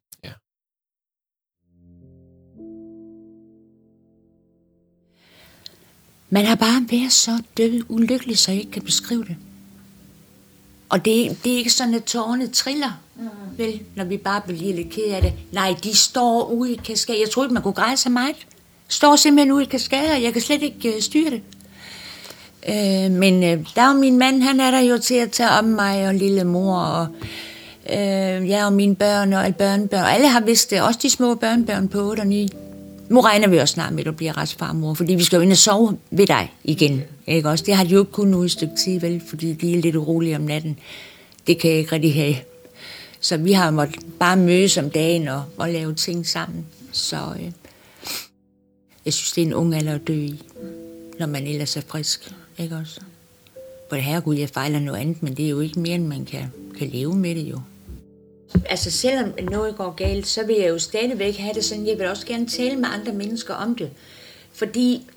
Man 6.33 6.45
har 6.45 6.55
bare 6.55 6.85
været 6.89 7.11
så 7.11 7.41
død 7.57 7.81
ulykkelig, 7.89 8.37
så 8.37 8.51
jeg 8.51 8.59
ikke 8.59 8.71
kan 8.71 8.81
beskrive 8.81 9.23
det. 9.23 9.35
Og 10.89 11.05
det, 11.05 11.37
det 11.43 11.53
er 11.53 11.57
ikke 11.57 11.69
sådan, 11.69 11.93
at 11.93 12.03
tårerne 12.03 12.47
triller, 12.47 13.01
mm. 13.15 13.27
vel, 13.57 13.81
når 13.95 14.03
vi 14.03 14.17
bare 14.17 14.41
bliver 14.47 14.75
lidt 14.75 14.89
ked 14.89 15.03
af 15.03 15.21
det. 15.21 15.33
Nej, 15.51 15.75
de 15.83 15.95
står 15.95 16.45
ude 16.45 16.73
i 16.73 16.75
kaskader. 16.85 17.19
Jeg 17.19 17.29
troede 17.29 17.47
ikke, 17.47 17.53
man 17.53 17.63
kunne 17.63 17.73
græde 17.73 17.97
så 17.97 18.09
meget. 18.09 18.35
Står 18.87 19.15
simpelthen 19.15 19.51
ude 19.51 19.63
i 19.63 19.67
kaskader, 19.67 20.15
og 20.15 20.23
jeg 20.23 20.33
kan 20.33 20.41
slet 20.41 20.63
ikke 20.63 20.93
uh, 20.95 21.01
styre 21.01 21.29
det. 21.29 21.41
Uh, 22.69 23.11
men 23.11 23.35
uh, 23.35 23.65
der 23.75 23.81
er 23.81 23.93
min 23.93 24.17
mand, 24.17 24.41
han 24.41 24.59
er 24.59 24.71
der 24.71 24.79
jo 24.79 24.97
til 24.97 25.15
at 25.15 25.31
tage 25.31 25.49
om 25.49 25.65
mig 25.65 26.07
og 26.07 26.15
lille 26.15 26.43
mor, 26.43 26.77
og 26.77 27.07
uh, 27.85 28.49
jeg 28.49 28.65
og 28.65 28.73
mine 28.73 28.95
børn 28.95 29.33
og 29.33 29.43
alle 29.43 29.55
børnebørn. 29.55 30.05
Alle 30.05 30.27
har 30.27 30.39
vidst 30.41 30.69
det, 30.69 30.81
også 30.81 30.99
de 31.03 31.09
små 31.09 31.35
børnebørn 31.35 31.87
på 31.87 31.99
8 31.99 32.21
og 32.21 32.27
9. 32.27 32.49
Nu 33.11 33.19
regner 33.19 33.47
vi 33.47 33.57
også 33.57 33.73
snart 33.73 33.93
med, 33.93 33.99
at 33.99 34.05
du 34.05 34.11
bliver 34.11 34.37
retsfarmor, 34.37 34.93
fordi 34.93 35.15
vi 35.15 35.23
skal 35.23 35.37
jo 35.37 35.41
ind 35.41 35.51
og 35.51 35.57
sove 35.57 35.97
ved 36.11 36.27
dig 36.27 36.53
igen. 36.63 37.03
Ikke 37.27 37.49
også? 37.49 37.65
Det 37.65 37.75
har 37.75 37.83
de 37.83 37.89
jo 37.89 37.99
ikke 37.99 38.11
kun 38.11 38.27
nu 38.27 38.43
et 38.43 38.51
stykke 38.51 38.73
tid, 38.75 38.99
vel? 38.99 39.21
Fordi 39.27 39.53
de 39.53 39.73
er 39.73 39.81
lidt 39.81 39.95
urolige 39.95 40.35
om 40.35 40.41
natten. 40.41 40.79
Det 41.47 41.59
kan 41.59 41.71
jeg 41.71 41.79
ikke 41.79 41.91
rigtig 41.91 42.13
have. 42.13 42.35
Så 43.19 43.37
vi 43.37 43.51
har 43.51 43.71
måttet 43.71 44.05
bare 44.19 44.37
mødes 44.37 44.77
om 44.77 44.89
dagen 44.89 45.27
og, 45.27 45.43
og 45.57 45.69
lave 45.69 45.93
ting 45.93 46.27
sammen. 46.27 46.65
Så 46.91 47.17
øh, 47.39 47.51
jeg 49.05 49.13
synes, 49.13 49.31
det 49.31 49.41
er 49.41 49.45
en 49.45 49.53
ung 49.53 49.75
alder 49.75 49.95
at 49.95 50.07
dø 50.07 50.13
i, 50.13 50.43
når 51.19 51.27
man 51.27 51.47
ellers 51.47 51.77
er 51.77 51.81
frisk. 51.87 52.33
Ikke 52.57 52.75
også? 52.75 53.01
For 53.89 53.95
det 53.95 54.05
herregud, 54.05 54.35
jeg 54.35 54.49
fejler 54.49 54.79
noget 54.79 54.99
andet, 54.99 55.23
men 55.23 55.35
det 55.35 55.45
er 55.45 55.49
jo 55.49 55.59
ikke 55.59 55.79
mere, 55.79 55.95
end 55.95 56.07
man 56.07 56.25
kan, 56.25 56.51
kan 56.77 56.87
leve 56.87 57.15
med 57.15 57.35
det 57.35 57.43
jo. 57.43 57.59
Altså 58.65 58.91
selvom 58.91 59.33
noget 59.51 59.75
går 59.77 59.91
galt, 59.91 60.27
så 60.27 60.45
vil 60.45 60.55
jeg 60.55 60.69
jo 60.69 60.79
stadigvæk 60.79 61.37
have 61.37 61.53
det 61.53 61.65
sådan, 61.65 61.87
jeg 61.87 61.97
vil 61.97 62.07
også 62.07 62.25
gerne 62.25 62.47
tale 62.47 62.75
med 62.75 62.89
andre 62.91 63.13
mennesker 63.13 63.53
om 63.53 63.75
det. 63.75 63.89
Fordi 64.53 65.07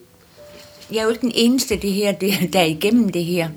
jeg 0.92 0.98
er 0.98 1.02
jo 1.04 1.10
ikke 1.10 1.20
den 1.20 1.32
eneste, 1.34 1.76
det 1.76 1.92
her, 1.92 2.12
det, 2.12 2.52
der 2.52 2.60
er 2.60 2.64
igennem 2.64 3.08
det 3.08 3.24
her. 3.24 3.48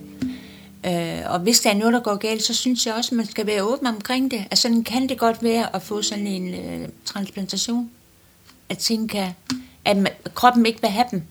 Øh, 0.85 1.19
og 1.25 1.39
hvis 1.39 1.59
der 1.59 1.69
er 1.69 1.73
noget, 1.73 1.93
der 1.93 1.99
går 1.99 2.15
galt, 2.15 2.43
så 2.43 2.53
synes 2.53 2.85
jeg 2.85 2.93
også, 2.93 3.11
at 3.11 3.17
man 3.17 3.25
skal 3.25 3.47
være 3.47 3.63
åben 3.63 3.87
omkring 3.87 4.31
det. 4.31 4.39
Altså 4.51 4.61
sådan 4.61 4.83
kan 4.83 5.09
det 5.09 5.17
godt 5.17 5.43
være 5.43 5.75
at 5.75 5.81
få 5.81 6.01
sådan 6.01 6.27
en 6.27 6.53
øh, 6.53 6.89
transplantation. 7.05 7.91
at 8.69 8.77
ting 8.77 9.09
kan, 9.09 9.31
at 9.85 9.97
man, 9.97 10.11
kroppen 10.33 10.65
ikke 10.65 10.81
vil 10.81 10.89
have 10.89 11.05
dem. 11.11 11.23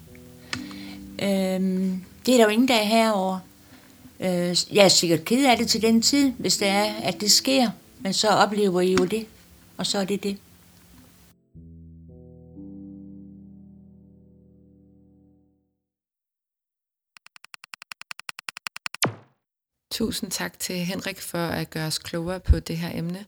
Øh, 1.19 1.91
det 2.27 2.35
er 2.35 2.39
der 2.39 2.45
jo 2.45 2.49
ingen, 2.51 2.69
der 2.69 2.75
er 2.75 2.85
herovre. 2.85 3.41
Øh, 4.21 4.57
jeg 4.73 4.85
er 4.85 4.89
sikkert 4.89 5.25
ked 5.25 5.47
af 5.47 5.57
det 5.57 5.69
til 5.69 5.83
den 5.83 6.03
tid, 6.03 6.33
hvis 6.39 6.57
det 6.57 6.69
er, 6.69 6.85
at 7.03 7.21
det 7.21 7.33
sker. 7.33 7.71
Men 8.07 8.13
så 8.13 8.29
oplever 8.29 8.81
I 8.81 8.93
jo 8.93 9.05
det, 9.05 9.27
og 9.77 9.87
så 9.87 9.99
er 9.99 10.05
det 10.05 10.23
det. 10.23 10.39
Tusind 19.93 20.31
tak 20.31 20.59
til 20.59 20.77
Henrik 20.77 21.21
for 21.21 21.39
at 21.39 21.71
gøre 21.71 21.87
os 21.87 21.99
klogere 21.99 22.41
på 22.41 22.61
det 22.61 22.77
her 22.77 22.99
emne, 22.99 23.27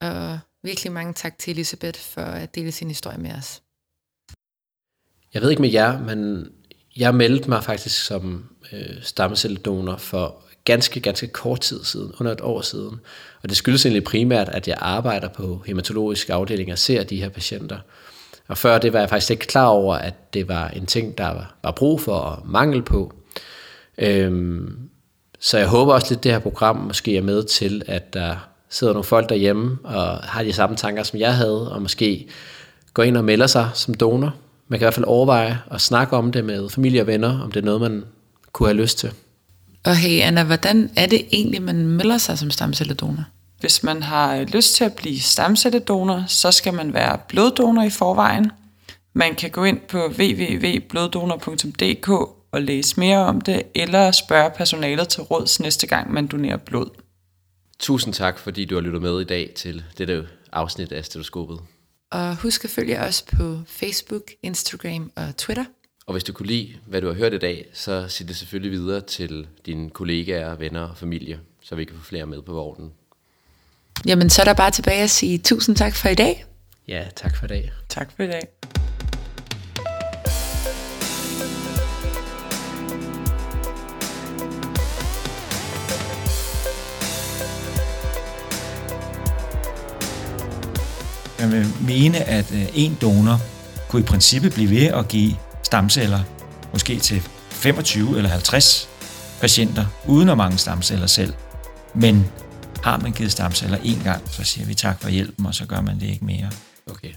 og 0.00 0.38
virkelig 0.62 0.92
mange 0.92 1.12
tak 1.12 1.38
til 1.38 1.50
Elisabeth 1.50 2.00
for 2.00 2.22
at 2.22 2.54
dele 2.54 2.72
sin 2.72 2.88
historie 2.88 3.18
med 3.18 3.32
os. 3.32 3.62
Jeg 5.34 5.42
ved 5.42 5.50
ikke 5.50 5.62
med 5.62 5.72
jer, 5.72 5.98
men 5.98 6.48
jeg 6.96 7.14
meldte 7.14 7.48
mig 7.48 7.64
faktisk 7.64 8.04
som 8.06 8.56
øh, 8.72 9.02
stammecelledonor 9.02 9.96
for 9.96 10.45
ganske, 10.66 11.00
ganske 11.00 11.26
kort 11.26 11.60
tid 11.60 11.84
siden, 11.84 12.12
under 12.20 12.32
et 12.32 12.40
år 12.40 12.60
siden. 12.60 13.00
Og 13.42 13.48
det 13.48 13.56
skyldes 13.56 13.86
egentlig 13.86 14.04
primært, 14.04 14.48
at 14.48 14.68
jeg 14.68 14.76
arbejder 14.80 15.28
på 15.28 15.62
hematologisk 15.66 16.30
afdeling 16.30 16.72
og 16.72 16.78
ser 16.78 17.04
de 17.04 17.16
her 17.16 17.28
patienter. 17.28 17.78
Og 18.48 18.58
før 18.58 18.78
det 18.78 18.92
var 18.92 18.98
jeg 18.98 19.08
faktisk 19.08 19.30
ikke 19.30 19.46
klar 19.46 19.66
over, 19.66 19.94
at 19.94 20.34
det 20.34 20.48
var 20.48 20.68
en 20.68 20.86
ting, 20.86 21.18
der 21.18 21.46
var 21.62 21.70
brug 21.70 22.00
for 22.00 22.12
og 22.12 22.42
mangel 22.48 22.82
på. 22.82 23.12
Øhm, 23.98 24.78
så 25.40 25.58
jeg 25.58 25.68
håber 25.68 25.94
også 25.94 26.06
lidt, 26.10 26.18
at 26.18 26.24
det 26.24 26.32
her 26.32 26.38
program 26.38 26.76
måske 26.76 27.16
er 27.16 27.22
med 27.22 27.44
til, 27.44 27.82
at 27.86 28.14
der 28.14 28.48
sidder 28.70 28.92
nogle 28.92 29.04
folk 29.04 29.28
derhjemme 29.28 29.78
og 29.84 30.18
har 30.18 30.42
de 30.42 30.52
samme 30.52 30.76
tanker, 30.76 31.02
som 31.02 31.18
jeg 31.18 31.36
havde, 31.36 31.72
og 31.72 31.82
måske 31.82 32.28
går 32.94 33.02
ind 33.02 33.16
og 33.16 33.24
melder 33.24 33.46
sig 33.46 33.70
som 33.74 33.94
donor. 33.94 34.34
Man 34.68 34.78
kan 34.78 34.84
i 34.84 34.86
hvert 34.86 34.94
fald 34.94 35.06
overveje 35.06 35.58
at 35.70 35.80
snakke 35.80 36.16
om 36.16 36.32
det 36.32 36.44
med 36.44 36.68
familie 36.68 37.00
og 37.00 37.06
venner, 37.06 37.40
om 37.42 37.52
det 37.52 37.60
er 37.60 37.64
noget, 37.64 37.80
man 37.80 38.04
kunne 38.52 38.68
have 38.68 38.76
lyst 38.76 38.98
til. 38.98 39.12
Og 39.86 39.96
hey 39.96 40.20
Anna, 40.20 40.44
hvordan 40.44 40.90
er 40.96 41.06
det 41.06 41.26
egentlig, 41.32 41.62
man 41.62 41.86
melder 41.86 42.18
sig 42.18 42.38
som 42.38 42.50
stamcelledonor? 42.50 43.24
Hvis 43.60 43.82
man 43.82 44.02
har 44.02 44.44
lyst 44.44 44.74
til 44.74 44.84
at 44.84 44.94
blive 44.94 45.20
stamcelledonor, 45.20 46.24
så 46.28 46.52
skal 46.52 46.74
man 46.74 46.94
være 46.94 47.18
bloddonor 47.28 47.82
i 47.82 47.90
forvejen. 47.90 48.50
Man 49.12 49.34
kan 49.34 49.50
gå 49.50 49.64
ind 49.64 49.80
på 49.88 49.98
www.bloddonor.dk 49.98 52.08
og 52.52 52.62
læse 52.62 53.00
mere 53.00 53.18
om 53.18 53.40
det, 53.40 53.62
eller 53.74 54.10
spørge 54.10 54.50
personalet 54.50 55.08
til 55.08 55.22
råds 55.22 55.60
næste 55.60 55.86
gang, 55.86 56.12
man 56.12 56.26
donerer 56.26 56.56
blod. 56.56 56.90
Tusind 57.78 58.14
tak, 58.14 58.38
fordi 58.38 58.64
du 58.64 58.74
har 58.74 58.82
lyttet 58.82 59.02
med 59.02 59.20
i 59.20 59.24
dag 59.24 59.52
til 59.56 59.82
dette 59.98 60.26
afsnit 60.52 60.92
af 60.92 61.04
Stetoskopet. 61.04 61.60
Og 62.12 62.36
husk 62.36 62.64
at 62.64 62.70
følge 62.70 63.00
os 63.00 63.24
på 63.36 63.60
Facebook, 63.66 64.30
Instagram 64.42 65.10
og 65.16 65.36
Twitter. 65.36 65.64
Og 66.06 66.12
hvis 66.12 66.24
du 66.24 66.32
kunne 66.32 66.46
lide, 66.46 66.74
hvad 66.86 67.00
du 67.00 67.06
har 67.06 67.14
hørt 67.14 67.32
i 67.32 67.38
dag, 67.38 67.66
så 67.72 68.08
sig 68.08 68.28
det 68.28 68.36
selvfølgelig 68.36 68.70
videre 68.70 69.00
til 69.00 69.46
dine 69.66 69.90
kollegaer, 69.90 70.56
venner 70.56 70.80
og 70.80 70.96
familie, 70.96 71.40
så 71.62 71.74
vi 71.74 71.84
kan 71.84 71.96
få 71.96 72.04
flere 72.04 72.26
med 72.26 72.42
på 72.42 72.52
vognen. 72.52 72.92
Jamen, 74.06 74.30
så 74.30 74.42
er 74.42 74.44
der 74.44 74.54
bare 74.54 74.70
tilbage 74.70 75.02
at 75.02 75.10
sige 75.10 75.38
tusind 75.38 75.76
tak 75.76 75.96
for 75.96 76.08
i 76.08 76.14
dag. 76.14 76.44
Ja, 76.88 77.04
tak 77.16 77.36
for 77.36 77.44
i 77.44 77.48
dag. 77.48 77.72
Tak 77.88 78.12
for 78.16 78.22
i 78.22 78.26
dag. 78.26 78.48
Man 91.40 91.52
vil 91.52 91.66
mene, 91.86 92.18
at 92.18 92.52
øh, 92.52 92.68
en 92.74 92.98
donor 93.00 93.36
kunne 93.88 94.02
i 94.02 94.04
princippet 94.04 94.52
blive 94.54 94.70
ved 94.70 94.86
at 94.86 95.08
give 95.08 95.32
stamceller, 95.66 96.20
måske 96.72 96.98
til 96.98 97.22
25 97.50 98.16
eller 98.16 98.30
50 98.30 98.88
patienter, 99.40 99.86
uden 100.08 100.28
at 100.28 100.36
mange 100.36 100.58
stamceller 100.58 101.06
selv. 101.06 101.34
Men 101.94 102.26
har 102.82 102.98
man 102.98 103.12
givet 103.12 103.32
stamceller 103.32 103.78
en 103.84 104.00
gang, 104.04 104.28
så 104.30 104.44
siger 104.44 104.66
vi 104.66 104.74
tak 104.74 105.02
for 105.02 105.08
hjælpen, 105.08 105.46
og 105.46 105.54
så 105.54 105.66
gør 105.66 105.80
man 105.80 106.00
det 106.00 106.06
ikke 106.06 106.24
mere. 106.24 106.50
Okay. 106.90 107.12